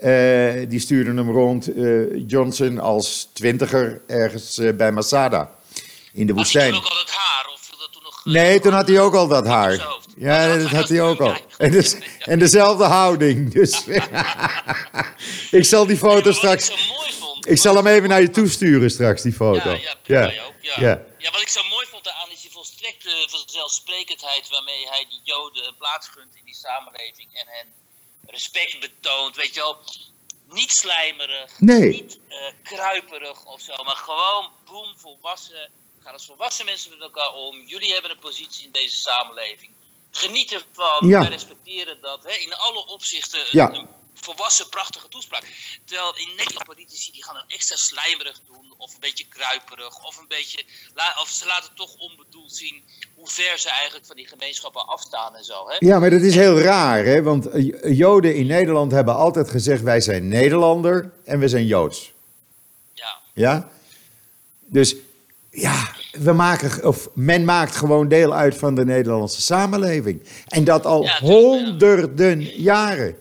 Eh, 0.00 0.52
die 0.68 0.80
stuurde 0.80 1.14
hem 1.14 1.30
rond, 1.30 1.68
Johnson, 2.26 2.78
als 2.78 3.28
twintiger 3.32 4.00
ergens 4.06 4.60
bij 4.76 4.92
Masada. 4.92 5.50
In 6.12 6.26
de 6.26 6.32
Had 6.32 6.52
hij 6.52 6.62
woestijn. 6.62 6.72
toen 6.72 6.80
ook 6.80 6.88
al 6.88 6.96
haar? 7.06 7.46
Of 7.54 7.70
dat 7.78 7.92
toen 7.92 8.02
nog... 8.02 8.22
eh, 8.26 8.32
Nee, 8.32 8.60
toen 8.60 8.72
had 8.72 8.88
hij 8.88 9.00
ook 9.00 9.14
al 9.14 9.28
dat 9.28 9.46
haar. 9.46 9.86
Ja, 10.16 10.56
dat 10.56 10.70
had 10.70 10.88
hij 10.88 11.02
ook 11.02 11.20
al. 11.20 11.36
En, 11.58 11.70
dus, 11.70 11.96
en 12.20 12.38
dezelfde 12.38 12.84
houding. 12.84 13.52
Dus 13.52 13.84
ik 15.50 15.64
zal 15.64 15.86
die 15.86 15.96
foto 15.96 16.32
straks... 16.32 16.70
Ik, 17.46 17.58
zal 17.58 17.74
hem 17.76 17.86
even 17.86 18.08
naar 18.08 18.20
je 18.20 18.30
toesturen 18.30 18.90
straks, 18.90 19.22
die 19.22 19.32
foto. 19.32 19.70
Ja, 19.70 19.78
ja, 20.04 20.44
ook, 20.46 20.54
ja. 20.62 20.80
Ja. 20.80 21.04
Ja. 21.18 21.30
wat 21.30 21.40
ik 21.40 21.48
zo 21.48 21.62
mooi 21.70 21.86
vond 21.86 22.04
daaraan 22.04 22.30
is 22.30 22.40
die 22.40 22.50
volstrekte 22.50 23.26
vanzelfsprekendheid 23.28 24.48
waarmee 24.48 24.88
hij 24.88 25.06
die 25.08 25.20
Joden 25.22 25.66
een 25.66 25.76
plaats 25.76 26.08
gunt 26.08 26.34
in 26.34 26.44
die 26.44 26.54
samenleving 26.54 27.28
en 27.32 27.46
hen 27.48 27.66
respect 28.26 28.80
betoont, 28.80 29.36
weet 29.36 29.54
je 29.54 29.60
wel. 29.60 29.76
Niet 30.50 30.70
slijmerig, 30.70 31.60
Nee. 31.60 31.88
niet 31.90 32.18
eh, 32.28 32.36
kruiperig 32.62 33.44
of 33.44 33.60
zo, 33.60 33.82
maar 33.84 33.96
gewoon 33.96 34.50
boem, 34.64 34.94
volwassen. 34.96 35.70
Gaan 36.02 36.12
als 36.12 36.26
volwassen 36.26 36.64
mensen 36.64 36.90
met 36.90 37.00
elkaar 37.00 37.32
om. 37.32 37.62
Jullie 37.66 37.92
hebben 37.92 38.10
een 38.10 38.18
positie 38.18 38.64
in 38.64 38.72
deze 38.72 38.96
samenleving. 38.96 39.70
Geniet 40.10 40.52
ervan, 40.52 41.08
Ja. 41.08 41.20
wij 41.20 41.28
respecteren 41.28 42.00
dat. 42.00 42.24
Hè, 42.24 42.32
in 42.32 42.54
alle 42.54 42.86
opzichten 42.86 43.40
een, 43.40 43.46
Ja. 43.50 43.72
een 43.72 43.88
volwassen, 44.20 44.68
prachtige 44.68 45.08
toespraak. 45.08 45.44
Terwijl 45.84 46.16
in 46.16 46.32
Nederland 46.36 46.66
politici 46.66 47.12
die 47.12 47.24
gaan 47.24 47.34
dan 47.34 47.48
extra 47.48 47.76
slijmerig 47.76 48.40
doen, 48.46 48.74
of 48.76 48.94
een 48.94 49.00
beetje 49.00 49.26
kruiperig, 49.28 50.04
of 50.04 50.18
een 50.18 50.28
beetje, 50.28 50.64
of 51.22 51.28
ze 51.28 51.46
laten 51.46 51.74
toch 51.74 51.96
onbedoeld 51.96 52.52
zien 52.52 52.82
hoe 53.14 53.28
ver 53.28 53.58
ze 53.58 53.70
eigenlijk 53.70 54.06
van 54.06 54.16
die 54.16 54.26
gemeenschappen 54.26 54.86
afstaan 54.86 55.36
en 55.36 55.44
zo. 55.44 55.68
Hè? 55.68 55.76
Ja, 55.78 55.98
maar 55.98 56.10
dat 56.10 56.20
is 56.20 56.34
heel 56.34 56.58
raar, 56.58 57.04
hè? 57.04 57.22
Want 57.22 57.46
eh, 57.46 57.96
Joden 57.96 58.34
in 58.34 58.46
Nederland 58.46 58.92
hebben 58.92 59.14
altijd 59.14 59.50
gezegd: 59.50 59.82
wij 59.82 60.00
zijn 60.00 60.28
Nederlander 60.28 61.12
en 61.24 61.38
we 61.38 61.48
zijn 61.48 61.66
Joods. 61.66 62.12
Ja. 62.94 63.18
Ja? 63.34 63.70
Dus 64.66 64.94
ja, 65.50 65.94
we 66.12 66.32
maken, 66.32 66.86
of 66.86 67.08
men 67.14 67.44
maakt 67.44 67.76
gewoon 67.76 68.08
deel 68.08 68.34
uit 68.34 68.56
van 68.56 68.74
de 68.74 68.84
Nederlandse 68.84 69.42
samenleving. 69.42 70.22
En 70.48 70.64
dat 70.64 70.86
al 70.86 71.02
ja. 71.02 71.18
honderden 71.18 72.40
jaren. 72.42 73.16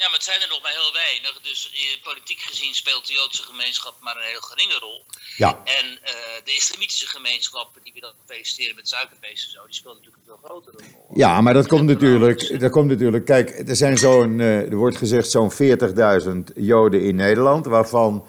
Ja, 0.00 0.04
maar 0.08 0.20
het 0.20 0.28
zijn 0.30 0.40
er 0.44 0.52
nog 0.54 0.62
maar 0.62 0.76
heel 0.80 0.92
weinig. 1.04 1.34
Dus 1.50 1.60
politiek 2.08 2.40
gezien 2.50 2.74
speelt 2.74 3.06
de 3.06 3.12
Joodse 3.12 3.42
gemeenschap 3.42 3.94
maar 4.00 4.16
een 4.16 4.30
heel 4.32 4.46
geringe 4.50 4.78
rol. 4.86 5.04
Ja, 5.36 5.50
En 5.64 5.86
eh, 6.02 6.12
de 6.44 6.54
islamitische 6.60 7.06
gemeenschap, 7.06 7.68
die 7.82 7.92
we 7.92 8.00
dan 8.00 8.12
feliciteren 8.26 8.74
met 8.74 8.88
suikerfeest 8.88 9.44
en 9.46 9.52
zo, 9.52 9.64
die 9.64 9.74
speelt 9.74 9.96
natuurlijk 9.96 10.22
een 10.22 10.32
veel 10.32 10.48
grotere 10.48 10.78
rol. 10.92 11.10
ja 11.14 11.40
maar 11.40 11.54
dat 11.54 11.66
komt 11.66 11.88
natuurlijk. 11.94 12.60
Dat 12.60 12.70
komt 12.70 12.88
natuurlijk 12.88 13.24
kijk, 13.24 13.68
er 13.68 13.76
zijn 13.76 13.98
zo'n, 13.98 14.40
eh, 14.40 14.72
er 14.72 14.76
wordt 14.76 14.96
gezegd 14.96 15.30
zo'n 15.30 15.52
40.000 15.52 16.52
Joden 16.56 17.02
in 17.02 17.16
Nederland, 17.16 17.66
waarvan 17.66 18.26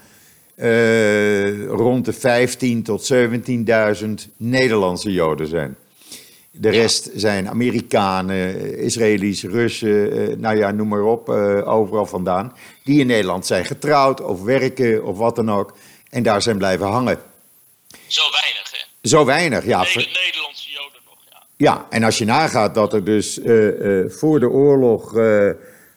eh, 0.55 1.65
rond 1.65 2.05
de 2.05 2.13
15 2.13 2.83
tot 2.83 3.03
17.000 3.03 4.29
Nederlandse 4.37 5.11
Joden 5.11 5.47
zijn. 5.47 5.77
De 6.51 6.69
rest 6.69 7.09
zijn 7.15 7.49
Amerikanen, 7.49 8.77
Israëli's, 8.77 9.43
Russen, 9.43 10.11
eh, 10.11 10.37
nou 10.37 10.57
ja, 10.57 10.71
noem 10.71 10.87
maar 10.87 11.03
op, 11.03 11.29
eh, 11.29 11.67
overal 11.73 12.05
vandaan. 12.05 12.53
Die 12.83 12.99
in 12.99 13.07
Nederland 13.07 13.45
zijn 13.45 13.65
getrouwd 13.65 14.21
of 14.21 14.43
werken 14.43 15.03
of 15.05 15.17
wat 15.17 15.35
dan 15.35 15.51
ook. 15.51 15.73
En 16.09 16.23
daar 16.23 16.41
zijn 16.41 16.57
blijven 16.57 16.87
hangen. 16.87 17.17
Zo 18.07 18.21
weinig, 18.31 18.71
hè? 18.71 19.09
Zo 19.09 19.25
weinig, 19.25 19.65
ja. 19.65 19.77
Nederlandse 19.79 20.71
Joden 20.71 21.01
nog, 21.05 21.17
ja. 21.29 21.43
Ja, 21.57 21.85
en 21.89 22.03
als 22.03 22.17
je 22.17 22.25
nagaat 22.25 22.73
dat 22.75 22.93
er 22.93 23.03
dus 23.03 23.39
eh, 23.41 23.67
voor 24.07 24.39
de 24.39 24.49
oorlog 24.49 25.17
eh, 25.17 25.49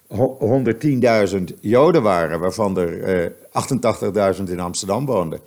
ho- 0.08 0.36
110.000 0.38 1.44
Joden 1.60 2.02
waren, 2.02 2.40
waarvan 2.40 2.78
er 2.78 3.02
eh 3.02 3.30
88.000 4.36 4.50
in 4.50 4.60
Amsterdam 4.60 5.06
woonden. 5.06 5.40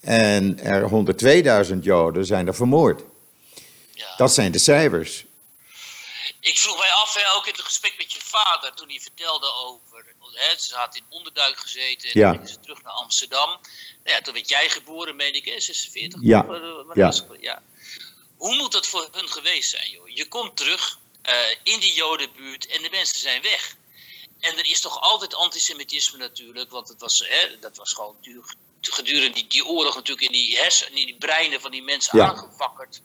En 0.00 0.58
er 0.62 0.88
102.000 1.68 1.76
Joden 1.84 2.26
zijn 2.26 2.46
er 2.46 2.54
vermoord. 2.54 3.04
Ja. 3.94 4.16
Dat 4.16 4.34
zijn 4.34 4.52
de 4.52 4.58
cijfers. 4.58 5.24
Ik 6.40 6.58
vroeg 6.58 6.78
mij 6.78 6.90
af, 6.92 7.14
hè, 7.14 7.32
ook 7.36 7.46
in 7.46 7.52
het 7.52 7.62
gesprek 7.62 7.94
met 7.96 8.12
je 8.12 8.20
vader, 8.22 8.74
toen 8.74 8.88
hij 8.88 9.00
vertelde 9.00 9.52
over. 9.52 10.14
Hè, 10.32 10.56
ze 10.58 10.74
had 10.74 10.96
in 10.96 11.04
onderduik 11.08 11.58
gezeten 11.58 12.10
en 12.10 12.20
Ja. 12.20 12.34
toen 12.36 12.46
ze 12.48 12.60
terug 12.60 12.82
naar 12.82 12.92
Amsterdam. 12.92 13.48
Nou 13.48 13.60
ja, 14.16 14.20
toen 14.20 14.34
werd 14.34 14.48
jij 14.48 14.68
geboren, 14.70 15.16
meen 15.16 15.34
ik, 15.34 15.44
hè, 15.44 15.60
46? 15.60 16.20
Ja. 16.22 16.44
Ja. 16.94 17.04
was 17.04 17.18
het? 17.18 17.26
ja. 17.40 17.62
Hoe 18.36 18.54
moet 18.56 18.72
dat 18.72 18.86
voor 18.86 19.08
hun 19.12 19.28
geweest 19.28 19.70
zijn, 19.70 19.90
joh? 19.90 20.08
Je 20.08 20.28
komt 20.28 20.56
terug 20.56 20.98
eh, 21.22 21.34
in 21.62 21.80
die 21.80 21.94
Jodenbuurt 21.94 22.66
en 22.66 22.82
de 22.82 22.90
mensen 22.90 23.18
zijn 23.20 23.42
weg. 23.42 23.76
En 24.40 24.58
er 24.58 24.66
is 24.70 24.80
toch 24.80 25.00
altijd 25.00 25.34
antisemitisme 25.34 26.18
natuurlijk, 26.18 26.70
want 26.70 26.88
het 26.88 27.00
was, 27.00 27.22
hè, 27.28 27.58
dat 27.58 27.76
was 27.76 27.92
gewoon 27.92 28.16
du- 28.20 28.44
gedurende 28.80 29.30
die, 29.30 29.46
die 29.46 29.64
oorlog 29.66 29.94
natuurlijk 29.94 30.26
in 30.26 30.32
die 30.32 30.56
hersenen, 30.58 30.98
in 30.98 31.06
die 31.06 31.16
breinen 31.18 31.60
van 31.60 31.70
die 31.70 31.82
mensen 31.82 32.18
Ja. 32.18 32.28
aangewakkerd. 32.28 33.00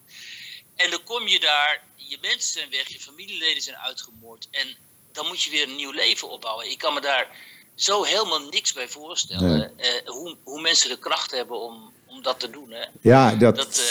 En 0.84 0.90
dan 0.90 1.04
kom 1.04 1.28
je 1.28 1.40
daar, 1.40 1.82
je 1.96 2.18
mensen 2.22 2.52
zijn 2.52 2.70
weg, 2.70 2.88
je 2.88 3.00
familieleden 3.00 3.62
zijn 3.62 3.78
uitgemoord. 3.78 4.48
En 4.52 4.68
dan 5.12 5.28
moet 5.28 5.42
je 5.42 5.52
weer 5.52 5.68
een 5.68 5.76
nieuw 5.76 5.92
leven 5.92 6.30
opbouwen. 6.30 6.72
Ik 6.72 6.78
kan 6.78 6.94
me 6.94 7.02
daar 7.02 7.28
zo 7.76 8.04
helemaal 8.04 8.40
niks 8.50 8.74
bij 8.74 8.88
voorstellen. 8.88 9.72
hoe, 10.06 10.36
hoe 10.44 10.62
mensen 10.62 10.90
de 10.90 11.00
kracht 11.00 11.32
hebben 11.32 11.62
om, 11.62 11.92
om 12.06 12.22
dat 12.24 12.40
te 12.40 12.50
doen. 12.50 12.72
Hè. 12.72 12.86
Ja, 13.02 13.36
dat, 13.36 13.56
dat 13.56 13.82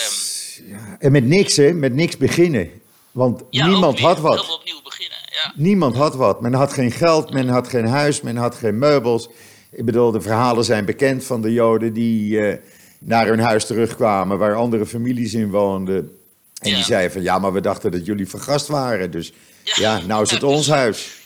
ehm, 0.56 0.70
ja. 0.70 0.96
en 0.98 1.12
met 1.12 1.24
niks, 1.24 1.56
hè? 1.56 1.72
Met 1.72 1.94
niks 1.94 2.16
beginnen. 2.16 2.80
Want 3.12 3.50
niemand 3.50 4.00
had 4.00 4.18
wat. 4.18 4.50
opnieuw 4.50 4.82
beginnen, 4.82 5.18
ja. 5.30 5.52
Niemand 5.56 5.96
had 5.96 6.14
wat. 6.14 6.40
Men 6.40 6.54
had 6.54 6.72
geen 6.72 6.92
geld, 6.92 7.32
men 7.32 7.48
had 7.48 7.68
geen 7.68 7.86
huis, 7.86 8.20
men 8.20 8.36
had 8.36 8.54
geen 8.54 8.78
meubels. 8.78 9.28
Ik 9.70 9.84
bedoel, 9.84 10.10
de 10.10 10.20
verhalen 10.20 10.64
zijn 10.64 10.84
bekend 10.84 11.24
van 11.24 11.42
de 11.42 11.52
Joden 11.52 11.92
die 11.92 12.38
uh, 12.38 12.56
naar 12.98 13.26
hun 13.26 13.40
huis 13.40 13.66
terugkwamen, 13.66 14.38
waar 14.38 14.54
andere 14.54 14.86
families 14.86 15.34
in 15.34 15.50
woonden. 15.50 16.17
En 16.58 16.74
die 16.74 16.84
zeiden 16.84 17.12
van, 17.12 17.22
ja, 17.22 17.38
maar 17.38 17.52
we 17.52 17.60
dachten 17.60 17.90
dat 17.90 18.06
jullie 18.06 18.28
vergast 18.28 18.66
waren. 18.66 19.10
Dus 19.10 19.32
ja, 19.62 20.00
nou 20.00 20.22
is 20.22 20.30
het 20.30 20.42
ons 20.42 20.68
huis. 20.68 21.16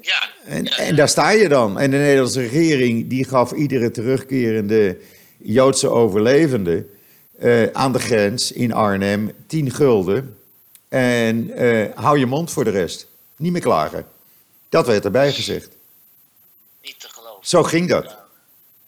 Ja. 0.00 0.28
En, 0.44 0.66
en 0.66 0.96
daar 0.96 1.08
sta 1.08 1.30
je 1.30 1.48
dan. 1.48 1.78
En 1.78 1.90
de 1.90 1.96
Nederlandse 1.96 2.40
regering, 2.40 3.08
die 3.08 3.24
gaf 3.24 3.52
iedere 3.52 3.90
terugkerende 3.90 4.98
Joodse 5.36 5.88
overlevende 5.88 6.86
uh, 7.40 7.72
aan 7.72 7.92
de 7.92 7.98
grens 7.98 8.52
in 8.52 8.72
Arnhem 8.72 9.32
10 9.46 9.70
gulden. 9.70 10.38
En 10.88 11.62
uh, 11.62 11.94
hou 11.94 12.18
je 12.18 12.26
mond 12.26 12.50
voor 12.50 12.64
de 12.64 12.70
rest. 12.70 13.06
Niet 13.36 13.52
meer 13.52 13.60
klagen. 13.60 14.06
Dat 14.68 14.86
werd 14.86 15.04
erbij 15.04 15.32
gezegd. 15.32 15.68
Niet 16.82 17.00
te 17.00 17.08
geloven. 17.08 17.46
Zo 17.46 17.62
ging 17.62 17.88
dat. 17.88 18.16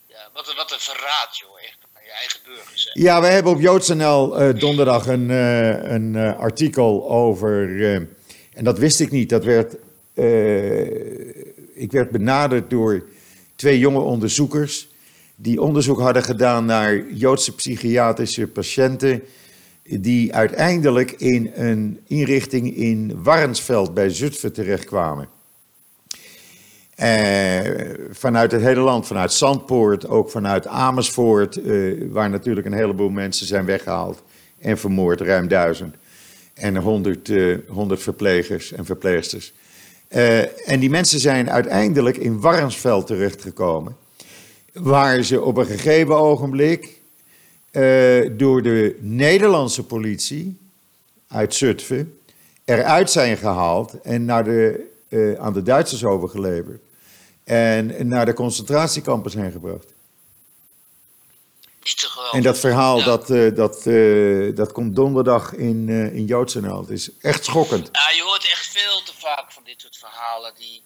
Ja, 0.07 0.29
wat, 0.33 0.55
wat, 0.55 0.73
een 0.73 0.81
verraad, 0.81 1.39
joh. 1.39 1.63
Echt 1.63 1.79
aan 1.95 2.05
je 2.05 2.11
eigen 2.11 2.41
burgers. 2.45 2.70
Ja, 2.93 3.21
we 3.21 3.27
hebben 3.27 3.53
op 3.53 3.61
JoodsNL 3.61 4.43
uh, 4.43 4.59
donderdag 4.59 5.07
een, 5.07 5.31
uh, 5.31 5.93
een 5.93 6.17
artikel 6.17 7.11
over. 7.11 7.85
en 8.55 8.65
dat 8.65 8.79
wist 8.79 9.01
ik 9.01 9.11
niet. 9.11 9.29
Dat 9.29 9.45
werd. 9.45 9.77
ik 11.75 11.93
werd 11.93 12.11
benaderd 12.11 12.71
door 12.71 13.05
twee 13.57 13.79
jonge 13.79 14.01
onderzoekers 14.01 14.89
die 15.37 15.63
onderzoek 15.63 16.01
hadden 16.01 16.23
gedaan 16.23 16.65
naar 16.65 17.13
Joodse 17.13 17.55
psychiatrische 17.55 18.47
patiënten 18.47 19.23
die 19.83 20.35
uiteindelijk 20.35 21.11
in 21.11 21.51
een 21.55 22.01
inrichting 22.07 22.77
in 22.77 23.23
Warnsveld 23.23 23.95
bij 23.95 24.11
Zutphen 24.11 24.53
terechtkwamen. 24.53 25.29
Eh, 27.01 27.61
vanuit 28.11 28.53
het 28.53 28.63
hele 28.63 28.81
land, 28.81 29.07
vanuit 29.07 29.33
Zandpoort, 29.33 30.09
ook 30.09 30.31
vanuit 30.31 30.67
Amersfoort, 30.67 31.57
eh, 31.57 31.75
waar 32.11 32.31
natuurlijk 32.31 32.67
een 32.67 32.73
heleboel 32.73 33.09
mensen 33.09 33.47
zijn 33.47 33.65
weggehaald 33.65 34.23
en 34.59 34.79
vermoord, 34.79 35.21
ruim 35.21 35.49
duizend. 35.49 35.95
En 36.55 36.77
honderd, 36.77 37.29
eh, 37.29 37.57
honderd 37.69 38.03
verplegers 38.03 38.73
en 38.73 38.85
verpleegsters. 38.85 39.53
Eh, 40.09 40.69
en 40.69 40.81
die 40.81 40.91
mensen 40.91 41.21
zijn 41.21 41.51
uiteindelijk 41.51 42.17
in 42.17 42.41
Warnsveld 42.41 43.07
terechtgekomen 43.07 43.97
waar 44.73 45.23
ze 45.23 45.43
op 45.43 45.57
een 45.57 45.67
gegeven 45.67 46.17
ogenblik 46.17 47.01
uh, 47.73 48.31
door 48.37 48.63
de 48.63 48.99
Nederlandse 49.01 49.85
politie 49.85 50.59
uit 51.29 51.55
Zutphen 51.55 52.19
eruit 52.65 53.11
zijn 53.11 53.37
gehaald 53.37 54.01
en 54.03 54.25
naar 54.25 54.45
de, 54.45 54.87
uh, 55.09 55.39
aan 55.39 55.53
de 55.53 55.63
Duitsers 55.63 56.05
overgeleverd. 56.05 56.81
En 57.51 58.09
naar 58.09 58.27
de 58.27 58.35
concentratiekampen 58.35 59.31
zijn 59.31 59.53
gebracht. 59.53 59.95
En 62.33 62.43
dat 62.43 62.59
verhaal, 62.59 62.99
ja. 62.99 63.05
dat, 63.05 63.31
uh, 63.31 63.55
dat, 63.55 63.85
dat 64.57 64.73
komt 64.73 64.97
donderdag 64.97 65.53
in, 65.53 65.89
in 65.89 66.27
JoodsNL. 66.27 66.81
Het 66.81 66.91
is 66.91 67.11
echt 67.21 67.45
schokkend. 67.45 67.89
Ja, 67.93 68.11
je 68.17 68.23
hoort 68.23 68.45
echt 68.45 68.67
veel 68.67 69.03
te 69.03 69.13
vaak 69.19 69.53
van 69.53 69.63
dit 69.65 69.81
soort 69.81 69.97
verhalen. 69.97 70.55
Die, 70.59 70.83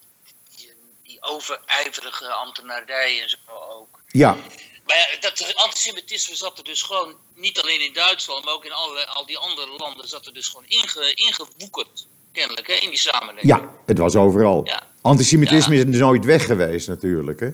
overijverige 1.24 2.32
ambtenarij 2.32 3.22
en 3.22 3.28
zo 3.28 3.36
ook. 3.70 4.02
Ja. 4.06 4.36
Maar 4.84 4.96
ja, 4.96 5.20
dat 5.20 5.54
antisemitisme 5.54 6.36
zat 6.36 6.58
er 6.58 6.64
dus 6.64 6.82
gewoon, 6.82 7.16
niet 7.34 7.60
alleen 7.60 7.80
in 7.80 7.92
Duitsland, 7.92 8.44
maar 8.44 8.54
ook 8.54 8.64
in 8.64 8.72
alle, 8.72 9.06
al 9.06 9.26
die 9.26 9.38
andere 9.38 9.76
landen, 9.76 10.08
zat 10.08 10.26
er 10.26 10.34
dus 10.34 10.48
gewoon 10.48 10.66
inge, 10.66 11.14
ingewoekerd, 11.14 12.06
kennelijk, 12.32 12.66
hè, 12.66 12.74
in 12.74 12.88
die 12.88 12.98
samenleving. 12.98 13.56
Ja, 13.56 13.70
het 13.86 13.98
was 13.98 14.16
overal. 14.16 14.64
Ja. 14.64 14.92
Antisemitisme 15.04 15.74
ja. 15.76 15.84
is 15.84 15.98
nooit 15.98 16.24
weg 16.24 16.46
geweest 16.46 16.88
natuurlijk, 16.88 17.40
hè? 17.40 17.50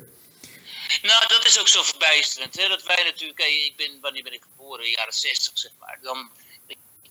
Nou, 1.02 1.28
dat 1.28 1.44
is 1.44 1.60
ook 1.60 1.68
zo 1.68 1.82
verbijsterend, 1.82 2.56
hè, 2.60 2.68
dat 2.68 2.82
wij 2.82 3.02
natuurlijk, 3.04 3.40
ik 3.40 3.72
ben, 3.76 3.98
wanneer 4.00 4.22
ben 4.22 4.32
ik 4.32 4.42
geboren, 4.50 4.84
in 4.84 4.90
de 4.90 4.96
jaren 4.96 5.12
60, 5.12 5.58
zeg 5.58 5.72
maar, 5.78 5.98
dan 6.02 6.30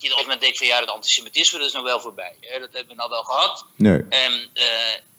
je 0.04 0.14
als 0.14 0.26
men 0.26 0.40
denkt 0.40 0.58
van 0.58 0.68
ja, 0.68 0.80
het 0.80 0.90
antisemitisme 0.90 1.58
dat 1.58 1.68
is 1.68 1.74
nou 1.74 1.86
wel 1.86 2.00
voorbij. 2.00 2.36
Hè? 2.40 2.60
Dat 2.60 2.70
hebben 2.72 2.90
we 2.90 2.96
nou 2.96 3.10
wel 3.10 3.24
gehad. 3.24 3.66
Nee. 3.76 4.06
En, 4.10 4.32
uh, 4.54 4.64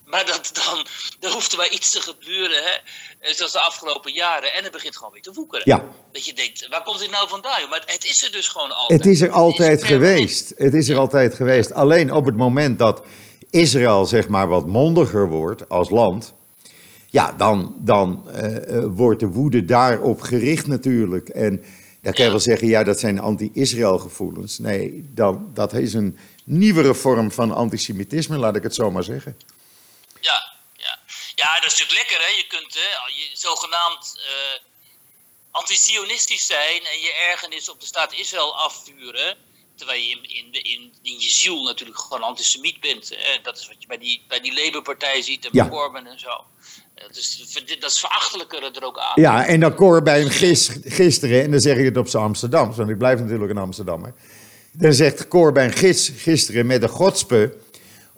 maar 0.04 0.26
dat, 0.26 0.50
dan, 0.64 0.86
dan 1.18 1.32
hoeft 1.32 1.52
er 1.52 1.58
maar 1.58 1.70
iets 1.70 1.90
te 1.90 2.00
gebeuren, 2.00 2.62
hè? 2.62 2.70
Eh, 3.18 3.34
zoals 3.34 3.52
de 3.52 3.60
afgelopen 3.60 4.12
jaren. 4.12 4.54
En 4.54 4.62
het 4.62 4.72
begint 4.72 4.96
gewoon 4.96 5.12
weer 5.12 5.22
te 5.22 5.32
woekeren. 5.32 5.62
Ja. 5.64 5.84
Dat 6.12 6.26
je 6.26 6.32
denkt, 6.32 6.68
waar 6.68 6.82
komt 6.82 6.98
dit 6.98 7.10
nou 7.10 7.28
vandaan? 7.28 7.68
Maar 7.68 7.82
het 7.86 8.04
is 8.04 8.24
er 8.24 8.32
dus 8.32 8.48
gewoon 8.48 8.72
altijd. 8.72 9.02
Het 9.02 9.12
is 9.12 9.20
er 9.20 9.30
altijd 9.30 9.70
het 9.70 9.82
is 9.82 9.86
geweest. 9.86 10.52
Het 10.56 10.74
is 10.74 10.88
er 10.88 10.98
altijd 10.98 11.34
geweest. 11.34 11.72
Alleen 11.72 12.12
op 12.12 12.24
het 12.24 12.36
moment 12.36 12.78
dat 12.78 13.02
Israël 13.50 14.06
zeg 14.06 14.28
maar 14.28 14.48
wat 14.48 14.66
mondiger 14.66 15.28
wordt 15.28 15.68
als 15.68 15.90
land... 15.90 16.32
Ja, 17.12 17.32
dan, 17.32 17.74
dan 17.78 18.24
uh, 18.28 18.84
wordt 18.88 19.20
de 19.20 19.26
woede 19.26 19.64
daarop 19.64 20.20
gericht 20.20 20.66
natuurlijk. 20.66 21.28
En 21.28 21.64
dan 22.02 22.12
kan 22.12 22.24
je 22.24 22.30
wel 22.30 22.40
zeggen, 22.40 22.68
ja, 22.68 22.84
dat 22.84 23.00
zijn 23.00 23.18
anti-Israël 23.18 23.98
gevoelens. 23.98 24.58
Nee, 24.58 25.10
dan, 25.14 25.50
dat 25.54 25.72
is 25.72 25.94
een 25.94 26.18
nieuwere 26.44 26.94
vorm 26.94 27.32
van 27.32 27.52
antisemitisme, 27.52 28.36
laat 28.36 28.56
ik 28.56 28.62
het 28.62 28.74
zo 28.74 28.90
maar 28.90 29.02
zeggen. 29.02 29.36
Ja, 30.20 30.52
ja. 30.76 30.98
ja, 31.34 31.60
dat 31.60 31.72
is 31.72 31.78
natuurlijk 31.78 31.98
lekker. 31.98 32.26
Hè? 32.26 32.36
Je 32.36 32.46
kunt 32.48 32.74
hè, 32.74 32.88
je 33.06 33.30
zogenaamd 33.32 34.14
uh, 34.16 34.58
anti-Sionistisch 35.50 36.46
zijn 36.46 36.84
en 36.84 37.00
je 37.00 37.12
ergernis 37.30 37.70
op 37.70 37.80
de 37.80 37.86
staat 37.86 38.12
Israël 38.12 38.56
afvuren. 38.56 39.36
Terwijl 39.80 40.00
je 40.00 40.10
in, 40.10 40.22
in, 40.22 40.52
in, 40.52 40.92
in 41.02 41.20
je 41.20 41.30
ziel 41.30 41.64
natuurlijk 41.64 41.98
gewoon 41.98 42.22
antisemiet 42.22 42.80
bent. 42.80 43.08
Hè? 43.08 43.40
Dat 43.42 43.58
is 43.58 43.68
wat 43.68 43.76
je 43.78 43.86
bij 43.86 43.98
die, 43.98 44.24
bij 44.28 44.40
die 44.40 44.64
Labour-partij 44.64 45.22
ziet 45.22 45.44
en 45.44 45.50
ja. 45.52 45.68
Corbyn 45.68 46.06
en 46.06 46.18
zo. 46.18 46.44
Dat 46.94 47.16
is, 47.16 47.54
dat 47.80 47.90
is 47.90 47.98
verachtelijker 47.98 48.62
er 48.62 48.84
ook 48.84 48.98
aan. 48.98 49.22
Ja, 49.22 49.46
en 49.46 49.60
dan 49.60 49.74
Corbyn 49.74 50.30
gis, 50.30 50.70
gisteren, 50.84 51.42
en 51.42 51.50
dan 51.50 51.60
zeg 51.60 51.76
ik 51.76 51.84
het 51.84 51.96
op 51.96 52.08
zijn 52.08 52.22
Amsterdam, 52.22 52.74
want 52.74 52.90
ik 52.90 52.98
blijf 52.98 53.20
natuurlijk 53.20 53.50
een 53.50 53.58
Amsterdammer. 53.58 54.14
Dan 54.72 54.92
zegt 54.92 55.28
Corbyn 55.28 55.72
gis, 55.72 56.12
gisteren 56.16 56.66
met 56.66 56.80
de 56.80 56.88
godspe 56.88 57.56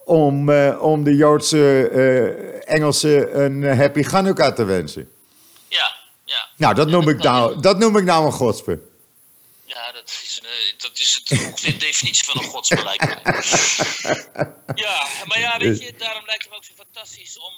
om, 0.05 0.49
uh, 0.49 0.83
om 0.83 1.05
de 1.05 1.15
Joodse 1.17 1.91
uh, 1.93 2.75
Engelsen 2.75 3.41
een 3.41 3.77
happy 3.77 4.03
Hanukkah 4.03 4.55
te 4.55 4.65
wensen. 4.65 5.11
Ja, 5.69 5.97
ja. 6.25 6.49
Nou, 6.57 6.75
dat 6.75 6.89
noem, 6.89 7.09
ik, 7.09 7.23
nou, 7.23 7.61
dat 7.61 7.79
noem 7.79 7.97
ik 7.97 8.05
nou 8.05 8.27
een 8.27 8.33
godspe. 8.33 8.81
Ja, 9.65 9.93
dat 9.93 10.11
dat 10.83 10.99
is 10.99 11.15
het, 11.15 11.41
ongeveer 11.41 11.73
de 11.73 11.77
definitie 11.77 12.25
van 12.25 12.43
een 12.43 12.85
mij. 12.85 12.99
ja, 14.85 15.09
maar 15.27 15.41
ja, 15.41 15.59
weet 15.59 15.81
je, 15.81 15.95
daarom 15.95 16.27
lijkt 16.27 16.43
het 16.43 16.51
me 16.51 16.57
ook 16.57 16.65
zo 16.65 16.75
fantastisch 16.75 17.39
om 17.39 17.53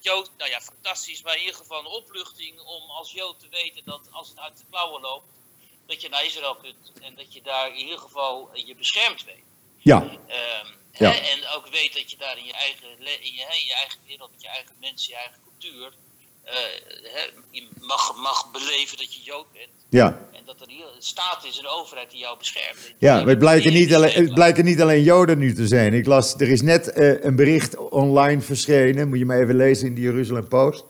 Jood... 0.00 0.30
Nou 0.38 0.50
ja, 0.50 0.60
fantastisch, 0.60 1.22
maar 1.22 1.34
in 1.34 1.40
ieder 1.40 1.54
geval 1.54 1.78
een 1.78 1.86
opluchting 1.86 2.60
om 2.60 2.90
als 2.90 3.12
Jood 3.12 3.40
te 3.40 3.48
weten 3.48 3.82
dat 3.84 4.08
als 4.10 4.28
het 4.28 4.38
uit 4.38 4.58
de 4.58 4.64
klauwen 4.70 5.00
loopt, 5.00 5.32
dat 5.86 6.00
je 6.00 6.08
naar 6.08 6.24
Israël 6.24 6.56
kunt 6.56 6.92
en 7.00 7.14
dat 7.14 7.32
je 7.32 7.42
daar 7.42 7.68
in 7.68 7.76
ieder 7.76 7.98
geval 7.98 8.50
je 8.54 8.74
beschermd 8.74 9.24
weet. 9.24 9.44
Ja. 9.78 10.02
Um, 10.02 10.18
ja. 10.92 11.10
Hè, 11.10 11.10
en 11.10 11.46
ook 11.46 11.66
weet 11.66 11.92
dat 11.92 12.10
je 12.10 12.16
daar 12.16 12.38
in 12.38 12.44
je 12.44 12.52
eigen, 12.52 12.98
in 12.98 13.34
je, 13.34 13.46
in 13.60 13.66
je 13.66 13.74
eigen 13.74 14.00
wereld, 14.06 14.30
met 14.30 14.42
je 14.42 14.48
eigen 14.48 14.76
mensen, 14.80 15.10
je 15.10 15.16
eigen 15.16 15.40
cultuur, 15.42 15.86
uh, 15.86 16.03
mag, 17.80 18.16
mag 18.16 18.50
beleven 18.52 18.96
dat 18.98 19.14
je 19.14 19.20
Jood 19.22 19.46
bent. 19.52 19.68
Ja. 19.88 20.18
En 20.32 20.40
dat 20.46 20.60
er 20.60 20.68
hier 20.68 20.86
een 20.96 21.02
staat 21.02 21.44
is, 21.44 21.58
een 21.58 21.68
overheid 21.68 22.10
die 22.10 22.20
jou 22.20 22.38
beschermt. 22.38 22.78
Ja, 22.98 23.26
het 23.26 23.38
blijken, 23.38 23.72
niet 23.72 23.94
alleen, 23.94 24.12
het 24.12 24.34
blijken 24.34 24.64
niet 24.64 24.80
alleen 24.80 25.02
Joden 25.02 25.38
nu 25.38 25.54
te 25.54 25.66
zijn. 25.66 25.94
Ik 25.94 26.06
las, 26.06 26.34
er 26.34 26.48
is 26.48 26.62
net 26.62 26.92
uh, 26.96 27.24
een 27.24 27.36
bericht 27.36 27.76
online 27.76 28.40
verschenen, 28.40 29.08
moet 29.08 29.18
je 29.18 29.24
maar 29.24 29.40
even 29.40 29.56
lezen 29.56 29.86
in 29.86 29.94
de 29.94 30.00
Jeruzalem 30.00 30.48
Post. 30.48 30.84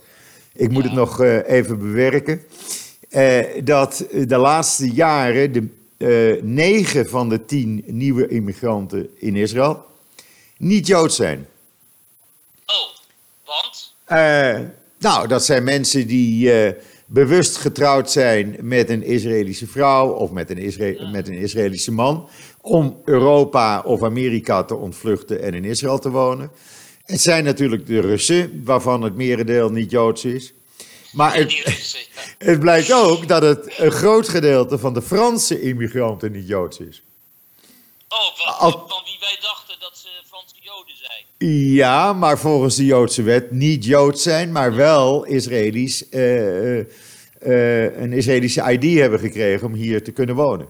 Ik 0.53 0.71
moet 0.71 0.83
ja. 0.83 0.89
het 0.89 0.99
nog 0.99 1.21
uh, 1.21 1.49
even 1.49 1.79
bewerken. 1.79 2.43
dat 3.65 4.07
de 4.11 4.37
laatste 4.37 4.91
jaren 4.91 5.53
de, 5.97 6.41
negen 6.43 7.09
van 7.09 7.29
de 7.29 7.45
tien 7.45 7.85
nieuwe 7.87 8.29
immigranten 8.29 9.11
in 9.19 9.37
Israël 9.37 9.85
niet 10.57 10.87
Joods 10.87 11.17
zijn. 11.17 11.49
Oh, 12.67 12.89
want? 13.45 13.95
Nou, 15.05 15.29
dat 15.29 15.45
zijn 15.45 15.65
mensen 15.65 16.07
die 16.07 16.53
uh, 16.53 16.71
bewust 17.07 17.57
getrouwd 17.57 18.11
zijn 18.11 18.57
met 18.61 18.91
een 18.91 19.03
Israëlische 19.03 19.67
vrouw 19.67 20.09
of 20.09 20.31
met 20.31 20.51
een, 20.51 20.59
Isra 20.59 20.87
ja. 20.87 21.11
met 21.11 21.29
een 21.29 21.35
Israëlische 21.35 21.93
man. 21.93 22.29
Om 22.61 23.01
Europa 23.05 23.81
of 23.81 24.03
Amerika 24.03 24.63
te 24.63 24.75
ontvluchten 24.75 25.43
en 25.43 25.55
in 25.55 25.65
Israël 25.65 25.99
te 25.99 26.11
wonen. 26.11 26.51
Het 27.05 27.21
zijn 27.21 27.45
natuurlijk 27.45 27.87
de 27.87 28.01
Russen, 28.01 28.63
waarvan 28.65 29.03
het 29.03 29.17
merendeel 29.17 29.71
niet 29.71 29.91
Joods 29.91 30.25
is. 30.25 30.53
Maar 31.13 31.35
het, 32.39 32.61
blijkt 32.61 32.93
ook 32.93 33.29
dat 33.29 33.43
het 33.43 33.79
een 33.79 33.93
groot 33.93 34.29
gedeelte 34.29 34.79
van 34.79 34.95
de 34.95 35.03
Franse 35.03 35.61
immigranten 35.61 36.33
niet 36.33 36.49
Joods 36.49 36.79
is. 36.79 37.03
Oh, 38.09 39.04
Ja, 41.39 42.13
maar 42.13 42.39
volgens 42.39 42.77
de 42.77 42.85
Joodse 42.85 43.23
wet 43.23 43.51
niet 43.51 43.85
Joods 43.85 44.23
zijn, 44.23 44.53
maar 44.53 44.75
wel 44.75 45.25
Israëlisch, 45.25 46.09
eh, 46.09 46.79
eh, 46.79 46.87
eh, 47.41 48.01
een 48.01 48.13
Israëlische 48.13 48.73
ID 48.73 48.99
hebben 48.99 49.19
gekregen 49.19 49.67
om 49.67 49.75
hier 49.75 50.05
te 50.05 50.13
kunnen 50.13 50.35
wonen. 50.35 50.69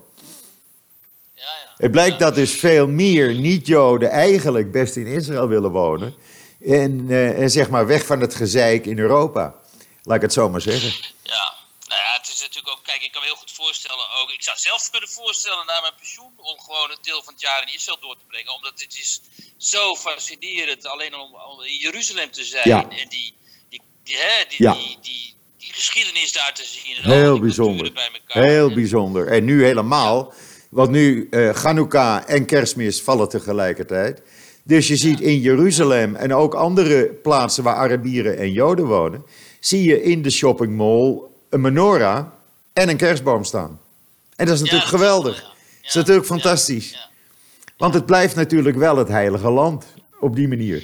Ja, 1.34 1.42
ja. 1.42 1.74
Het 1.76 1.90
blijkt 1.90 2.18
dat 2.18 2.34
dus 2.34 2.52
veel 2.52 2.86
meer 2.86 3.34
niet-Joden 3.34 4.10
eigenlijk 4.10 4.72
best 4.72 4.96
in 4.96 5.06
Israël 5.06 5.48
willen 5.48 5.70
wonen. 5.70 6.14
En, 6.66 7.06
en 7.36 7.50
zeg 7.50 7.70
maar 7.70 7.86
weg 7.86 8.06
van 8.06 8.20
het 8.20 8.34
gezeik 8.34 8.86
in 8.86 8.98
Europa. 8.98 9.54
Laat 10.02 10.16
ik 10.16 10.22
het 10.22 10.32
zo 10.32 10.48
maar 10.48 10.60
zeggen. 10.60 10.92
Ja, 11.22 11.54
nou 11.88 12.00
ja, 12.00 12.18
het 12.18 12.28
is 12.28 12.40
natuurlijk 12.40 12.76
ook, 12.76 12.84
kijk, 12.84 13.02
ik 13.02 13.12
kan 13.12 13.20
me 13.20 13.26
heel 13.26 13.36
goed 13.36 13.52
voorstellen 13.52 14.06
ook, 14.20 14.30
ik 14.30 14.42
zou 14.42 14.56
zelf 14.58 14.90
kunnen 14.90 15.08
voorstellen 15.08 15.66
na 15.66 15.80
mijn 15.80 15.94
pensioen 15.98 16.32
om 16.36 16.58
gewoon 16.60 16.90
een 16.90 17.02
deel 17.02 17.22
van 17.22 17.32
het 17.32 17.42
jaar 17.42 17.62
in 17.66 17.74
Israël 17.74 18.00
door 18.00 18.16
te 18.16 18.24
brengen, 18.28 18.54
omdat 18.54 18.80
het 18.80 18.96
is 18.98 19.20
zo 19.64 19.94
fascinerend 19.94 20.86
alleen 20.86 21.14
om, 21.14 21.30
om 21.52 21.62
in 21.64 21.76
Jeruzalem 21.76 22.30
te 22.30 22.44
zijn 22.44 22.68
Ja. 22.68 22.82
en 22.82 23.08
die, 23.08 23.34
die, 23.68 23.80
die, 24.04 24.16
hè, 24.16 24.44
die, 24.48 24.62
Ja. 24.62 24.72
die, 24.72 24.98
die, 25.02 25.34
die 25.58 25.72
geschiedenis 25.72 26.32
daar 26.32 26.54
te 26.54 26.64
zien. 26.64 26.96
En 26.96 27.10
Heel 27.10 27.38
bijzonder. 27.40 27.92
Bij 27.92 28.08
elkaar. 28.12 28.42
Heel 28.50 28.68
En- 28.68 28.74
bijzonder. 28.74 29.26
En 29.26 29.44
nu 29.44 29.64
helemaal. 29.64 30.32
Want 30.70 30.90
nu 30.90 31.26
eh 31.30 31.54
Chanukka 31.54 32.26
en 32.26 32.46
Kerstmis 32.46 33.02
vallen 33.02 33.28
tegelijkertijd. 33.28 34.22
Dus 34.62 34.88
je 34.88 34.96
ziet 34.96 35.20
in 35.20 35.40
Jeruzalem 35.40 36.14
en 36.16 36.34
ook 36.34 36.54
andere 36.54 37.06
plaatsen 37.22 37.62
waar 37.64 37.74
Arabieren 37.76 38.38
en 38.38 38.52
Joden 38.52 38.86
wonen, 38.86 39.24
zie 39.60 39.82
je 39.82 40.02
in 40.02 40.22
de 40.22 40.30
shoppingmall 40.30 41.20
een 41.50 41.60
menorah 41.60 42.26
en 42.72 42.88
een 42.88 42.96
kerstboom 42.96 43.44
staan. 43.44 43.80
En 44.36 44.46
dat 44.46 44.54
is 44.54 44.60
natuurlijk 44.60 44.90
Ja, 44.90 44.96
geweldig. 44.96 45.36
ja. 45.36 45.42
Dat 45.46 45.54
is 45.88 45.94
natuurlijk 45.94 46.26
ja, 46.28 46.32
fantastisch. 46.34 47.08
Ja. 47.76 47.84
Want 47.84 47.94
het 47.94 48.06
blijft 48.06 48.34
natuurlijk 48.34 48.76
wel 48.76 48.96
het 48.96 49.08
heilige 49.08 49.50
land 49.50 49.86
op 50.20 50.36
die 50.36 50.48
manier. 50.48 50.82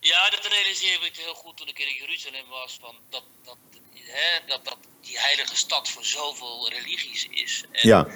Ja, 0.00 0.30
dat 0.30 0.46
realiseerde 0.46 1.06
ik 1.06 1.16
heel 1.16 1.34
goed 1.34 1.56
toen 1.56 1.68
ik 1.68 1.78
in 1.78 1.94
Jeruzalem 2.00 2.48
was. 2.50 2.78
Van 2.80 2.94
dat, 3.10 3.22
dat, 3.44 3.56
hè, 3.94 4.46
dat, 4.46 4.64
dat 4.64 4.76
die 5.00 5.18
heilige 5.18 5.56
stad 5.56 5.88
voor 5.88 6.04
zoveel 6.04 6.68
religies 6.70 7.28
is. 7.30 7.64
En 7.72 7.88
Ja, 7.88 8.06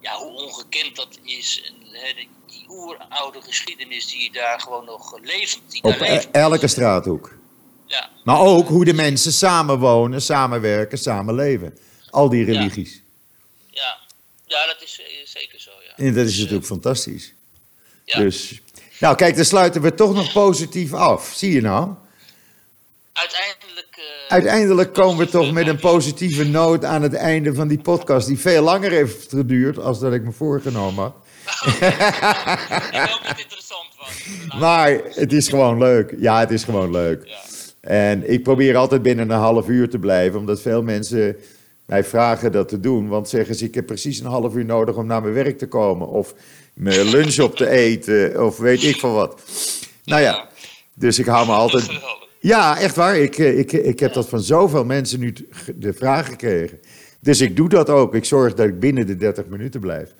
ja, 0.00 0.16
hoe 0.16 0.32
ongekend 0.32 0.96
dat 0.96 1.18
is. 1.22 1.62
En, 1.66 1.74
hè, 1.92 2.12
die, 2.14 2.28
oeroude 2.68 3.42
geschiedenis 3.42 4.06
die 4.06 4.32
daar 4.32 4.60
gewoon 4.60 4.84
nog 4.84 5.18
levend 5.22 5.70
die 5.70 5.82
op 5.82 5.90
daar 5.98 6.08
e- 6.08 6.12
levend 6.14 6.34
elke 6.34 6.64
is. 6.64 6.70
straathoek. 6.70 7.38
Ja, 7.86 8.10
Maar 8.24 8.38
ook 8.40 8.68
hoe 8.68 8.84
de 8.84 8.92
mensen 8.94 9.32
samenwonen, 9.32 10.22
samenwerken, 10.22 10.98
samenleven. 10.98 11.78
Al 12.10 12.28
die 12.28 12.46
Ja. 12.46 12.52
religies. 12.52 13.00
ja. 13.70 13.98
ja, 14.46 14.66
dat 14.66 14.82
is 14.82 15.00
eh, 15.00 15.06
zeker 15.26 15.60
zo. 15.60 15.70
Ja. 15.86 15.96
En 16.04 16.14
dat 16.14 16.24
is 16.24 16.30
Dus, 16.30 16.38
natuurlijk 16.38 16.66
fantastisch. 16.66 17.32
Ja. 18.12 18.20
Dus, 18.20 18.60
nou 18.98 19.16
kijk, 19.16 19.36
dan 19.36 19.44
sluiten 19.44 19.82
we 19.82 19.94
toch 19.94 20.14
nog 20.14 20.32
positief 20.32 20.92
af. 20.92 21.32
Zie 21.34 21.52
je 21.52 21.60
nou? 21.60 21.88
Uiteindelijk. 23.12 23.86
eh, 23.96 24.32
Uiteindelijk 24.32 24.92
komen 24.92 25.24
we 25.24 25.30
toch 25.30 25.52
met 25.52 25.66
een 25.66 25.78
positieve 25.78 26.44
noot 26.44 26.84
aan 26.84 27.02
het 27.02 27.14
einde 27.14 27.54
van 27.54 27.68
die 27.68 27.78
podcast. 27.80 28.26
Die 28.26 28.38
veel 28.38 28.62
langer 28.62 28.90
heeft 28.90 29.28
geduurd 29.28 29.78
als 29.78 30.00
dat 30.00 30.12
ik 30.12 30.22
me 30.24 30.32
voorgenomen 30.32 31.02
had. 31.04 31.14
ik 31.66 31.82
hoop 32.92 33.20
dat 33.22 33.28
het 33.28 33.40
interessant 33.40 33.88
was. 33.98 34.08
Maar 34.60 35.00
het 35.04 35.32
is 35.32 35.48
gewoon 35.48 35.78
leuk. 35.78 36.14
Ja, 36.18 36.38
het 36.40 36.50
is 36.50 36.64
gewoon 36.64 36.90
leuk. 36.90 37.22
Ja. 37.26 37.38
En 37.80 38.30
ik 38.32 38.42
probeer 38.42 38.76
altijd 38.76 39.02
binnen 39.02 39.30
een 39.30 39.38
half 39.38 39.68
uur 39.68 39.88
te 39.90 39.98
blijven, 39.98 40.38
omdat 40.38 40.60
veel 40.60 40.82
mensen 40.82 41.36
mij 41.90 42.04
vragen 42.04 42.52
dat 42.52 42.68
te 42.68 42.80
doen. 42.80 43.08
Want 43.08 43.28
zeggen 43.28 43.54
ze, 43.54 43.64
ik 43.64 43.74
heb 43.74 43.86
precies 43.86 44.20
een 44.20 44.26
half 44.26 44.54
uur 44.54 44.64
nodig 44.64 44.96
om 44.96 45.06
naar 45.06 45.22
mijn 45.22 45.34
werk 45.34 45.58
te 45.58 45.66
komen. 45.66 46.08
Of 46.08 46.34
mijn 46.74 47.08
lunch 47.08 47.38
op 47.38 47.56
te 47.56 47.68
eten, 47.68 48.44
of 48.44 48.58
weet 48.58 48.82
ik 48.82 48.96
van 48.96 49.12
wat. 49.12 49.42
Nou 50.04 50.22
ja, 50.22 50.48
dus 50.94 51.18
ik 51.18 51.26
hou 51.26 51.46
me 51.46 51.52
altijd... 51.52 51.90
Ja, 52.40 52.78
echt 52.78 52.96
waar. 52.96 53.16
Ik, 53.16 53.38
eh, 53.38 53.58
ik, 53.58 53.72
ik 53.72 54.00
heb 54.00 54.12
dat 54.12 54.28
van 54.28 54.40
zoveel 54.40 54.84
mensen 54.84 55.20
nu 55.20 55.34
de 55.76 55.92
vraag 55.92 56.28
gekregen. 56.28 56.80
Dus 57.20 57.40
ik 57.40 57.56
doe 57.56 57.68
dat 57.68 57.88
ook. 57.88 58.14
Ik 58.14 58.24
zorg 58.24 58.54
dat 58.54 58.66
ik 58.66 58.80
binnen 58.80 59.06
de 59.06 59.16
30 59.16 59.46
minuten 59.46 59.80
blijf. 59.80 60.14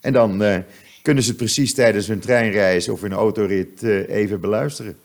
En 0.00 0.12
dan 0.12 0.42
eh, 0.42 0.58
kunnen 1.02 1.22
ze 1.22 1.28
het 1.28 1.38
precies 1.38 1.74
tijdens 1.74 2.06
hun 2.06 2.20
treinreis 2.20 2.88
of 2.88 3.00
hun 3.00 3.12
autorit 3.12 3.82
eh, 3.82 4.08
even 4.08 4.40
beluisteren. 4.40 4.96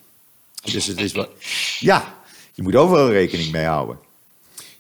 Dus 0.71 0.87
het 0.87 0.99
is 0.99 1.11
wel. 1.11 1.27
Ja, 1.79 2.17
je 2.53 2.63
moet 2.63 2.75
overal 2.75 3.11
rekening 3.11 3.51
mee 3.51 3.65
houden. 3.65 4.07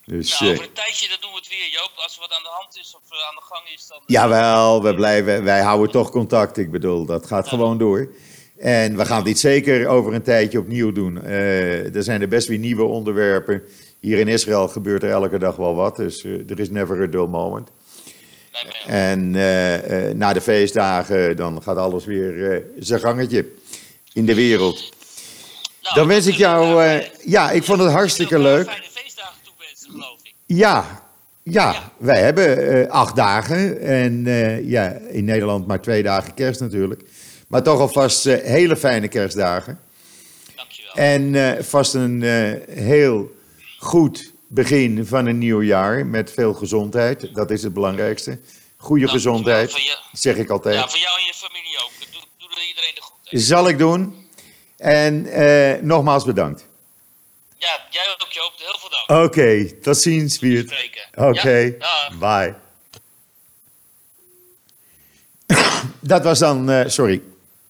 Dus. 0.09 0.39
Nou, 0.39 0.45
eh, 0.45 0.51
over 0.51 0.63
een 0.69 0.73
tijdje 0.73 1.07
dan 1.07 1.17
doen 1.21 1.29
we 1.31 1.37
het 1.37 1.49
weer, 1.49 1.69
Joop. 1.71 1.91
Als 1.95 2.15
er 2.15 2.21
wat 2.21 2.31
aan 2.37 2.43
de 2.43 2.55
hand 2.59 2.77
is 2.77 2.95
of 2.95 3.11
eh, 3.11 3.27
aan 3.29 3.35
de 3.35 3.41
gang 3.41 3.63
is, 3.75 3.87
dan... 3.87 3.97
Jawel, 4.05 4.83
we 4.83 4.95
blijven, 4.95 5.43
wij 5.43 5.61
houden 5.61 5.91
toch 5.91 6.09
contact. 6.11 6.57
Ik 6.57 6.71
bedoel, 6.71 7.05
dat 7.05 7.25
gaat 7.25 7.47
gewoon 7.47 7.77
door. 7.77 8.09
En 8.57 8.97
we 8.97 9.05
gaan 9.05 9.23
dit 9.23 9.39
zeker 9.39 9.87
over 9.87 10.13
een 10.13 10.21
tijdje 10.23 10.59
opnieuw 10.59 10.91
doen. 10.91 11.23
Eh, 11.23 11.95
er 11.95 12.03
zijn 12.03 12.21
er 12.21 12.27
best 12.27 12.47
weer 12.47 12.57
nieuwe 12.57 12.83
onderwerpen. 12.83 13.63
Hier 13.99 14.19
in 14.19 14.27
Israël 14.27 14.67
gebeurt 14.67 15.03
er 15.03 15.09
elke 15.09 15.39
dag 15.39 15.55
wel 15.55 15.75
wat. 15.75 15.95
Dus 15.95 16.23
eh, 16.23 16.49
er 16.49 16.59
is 16.59 16.69
never 16.69 17.01
a 17.01 17.07
dull 17.07 17.27
moment. 17.27 17.69
En 18.85 19.35
eh, 19.35 20.07
eh, 20.09 20.15
na 20.15 20.33
de 20.33 20.41
feestdagen, 20.41 21.35
dan 21.35 21.63
gaat 21.63 21.77
alles 21.77 22.05
weer 22.05 22.51
eh, 22.51 22.63
zijn 22.79 22.99
gangetje 22.99 23.45
in 24.13 24.25
de 24.25 24.35
wereld. 24.35 24.93
Nou, 25.81 25.95
Dan 25.95 26.07
wens 26.07 26.27
ik 26.27 26.35
jou, 26.35 26.83
eh, 26.83 27.05
ja, 27.25 27.51
ik 27.51 27.63
vond 27.63 27.79
het 27.79 27.91
hartstikke 27.91 28.39
leuk. 28.39 28.88
Ja, 30.55 31.03
ja, 31.43 31.91
wij 31.97 32.21
hebben 32.21 32.83
eh, 32.83 32.89
acht 32.91 33.15
dagen. 33.15 33.81
En 33.81 34.27
eh, 34.27 34.69
ja, 34.69 34.89
in 34.91 35.25
Nederland 35.25 35.67
maar 35.67 35.81
twee 35.81 36.03
dagen 36.03 36.33
kerst 36.33 36.59
natuurlijk. 36.59 37.03
Maar 37.47 37.63
toch 37.63 37.79
alvast 37.79 38.25
eh, 38.25 38.43
hele 38.43 38.77
fijne 38.77 39.07
kerstdagen. 39.07 39.79
Dankjewel. 40.55 40.93
En 40.93 41.65
vast 41.65 41.93
een 41.93 42.21
heel 42.69 43.35
goed 43.77 44.33
begin 44.47 45.05
van 45.05 45.25
een 45.25 45.37
nieuw 45.37 45.61
jaar 45.61 46.05
met 46.05 46.31
veel 46.31 46.53
gezondheid. 46.53 47.29
Dat 47.33 47.51
is 47.51 47.63
het 47.63 47.73
belangrijkste. 47.73 48.39
Goede 48.77 49.05
Dankjewel. 49.05 49.35
gezondheid, 49.35 49.97
zeg 50.11 50.35
ik 50.35 50.49
altijd. 50.49 50.75
Ja, 50.75 50.89
voor 50.89 50.99
jou 50.99 51.19
en 51.19 51.25
je 51.25 51.33
familie 51.33 51.77
ook. 51.83 51.91
Doe, 52.11 52.21
doe 52.37 52.49
er 52.49 52.67
iedereen 52.67 52.95
de 52.95 53.01
goed. 53.01 53.41
Zal 53.41 53.67
ik 53.67 53.77
doen. 53.77 54.27
En 54.77 55.27
nogmaals 55.85 56.25
bedankt. 56.25 56.68
Ja, 57.59 57.85
jij 57.89 58.15
ook, 58.19 58.31
Joop. 58.31 58.53
Heel 58.57 58.79
veel 58.79 58.89
dank. 59.07 59.25
Oké, 59.25 59.71
tot 59.81 59.97
ziens, 59.97 60.39
Wiert. 60.39 60.91
Oké, 61.15 61.75
Ja, 61.79 62.11
bye. 62.19 62.55
Dat 65.99 66.23
was 66.23 66.39
dan, 66.39 66.69
eh, 66.69 66.87
sorry, 66.87 67.21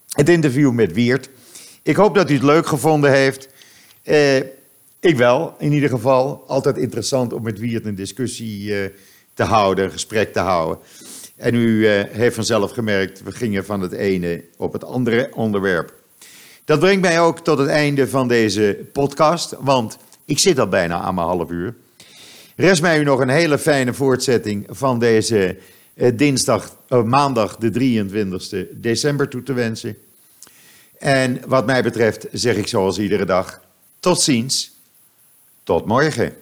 het 0.10 0.30
interview 0.30 0.72
met 0.72 0.94
Wiert. 0.94 1.30
Ik 1.84 1.96
hoop 1.96 2.16
dat 2.16 2.30
u 2.30 2.34
het 2.34 2.44
leuk 2.44 2.68
gevonden 2.68 3.12
heeft. 3.12 3.50
Eh, 4.04 4.38
ik 5.00 5.16
wel, 5.16 5.56
in 5.60 5.72
ieder 5.72 5.90
geval. 5.90 6.44
Altijd 6.48 6.78
interessant 6.78 7.34
om 7.34 7.44
met 7.44 7.60
Wiert 7.60 7.86
een 7.86 7.96
discussie 7.96 8.82
eh, 8.82 8.90
te 9.34 9.44
houden, 9.44 9.86
een 9.86 9.92
gesprek 9.92 10.34
te 10.34 10.40
houden. 10.40 10.84
En 11.36 11.56
u 11.56 11.88
heeft 11.88 12.36
vanzelf 12.36 12.72
gemerkt, 12.72 13.24
we 13.24 13.32
gingen 13.32 13.66
van 13.66 13.82
het 13.82 13.92
ene 13.92 14.44
op 14.58 14.74
het 14.74 14.84
andere 14.84 15.30
onderwerp. 15.36 15.99
Dat 16.70 16.80
brengt 16.80 17.02
mij 17.02 17.20
ook 17.20 17.40
tot 17.40 17.58
het 17.58 17.68
einde 17.68 18.08
van 18.08 18.28
deze 18.28 18.78
podcast, 18.94 19.56
want 19.60 19.98
ik 20.26 20.40
zit 20.40 20.60
al 20.60 20.68
bijna 20.68 21.02
aan 21.02 21.16
mijn 21.16 21.28
half 21.28 21.50
uur. 21.50 21.76
Rest 22.56 22.82
mij 22.82 23.00
u 23.00 23.04
nog 23.04 23.20
een 23.20 23.30
hele 23.30 23.58
fijne 23.58 23.94
voortzetting 23.94 24.66
van 24.70 25.00
deze 25.00 25.58
eh, 25.94 26.12
dinsdag, 26.18 26.76
eh, 26.88 27.04
maandag 27.04 27.56
de 27.56 27.70
23 27.70 28.66
december 28.72 29.30
toe 29.30 29.44
te 29.44 29.54
wensen. 29.54 29.98
En 30.98 31.42
wat 31.48 31.66
mij 31.66 31.84
betreft 31.84 32.26
zeg 32.32 32.56
ik 32.56 32.68
zoals 32.68 33.00
iedere 33.00 33.26
dag, 33.26 33.62
tot 34.00 34.22
ziens, 34.22 34.72
tot 35.64 35.86
morgen. 35.86 36.34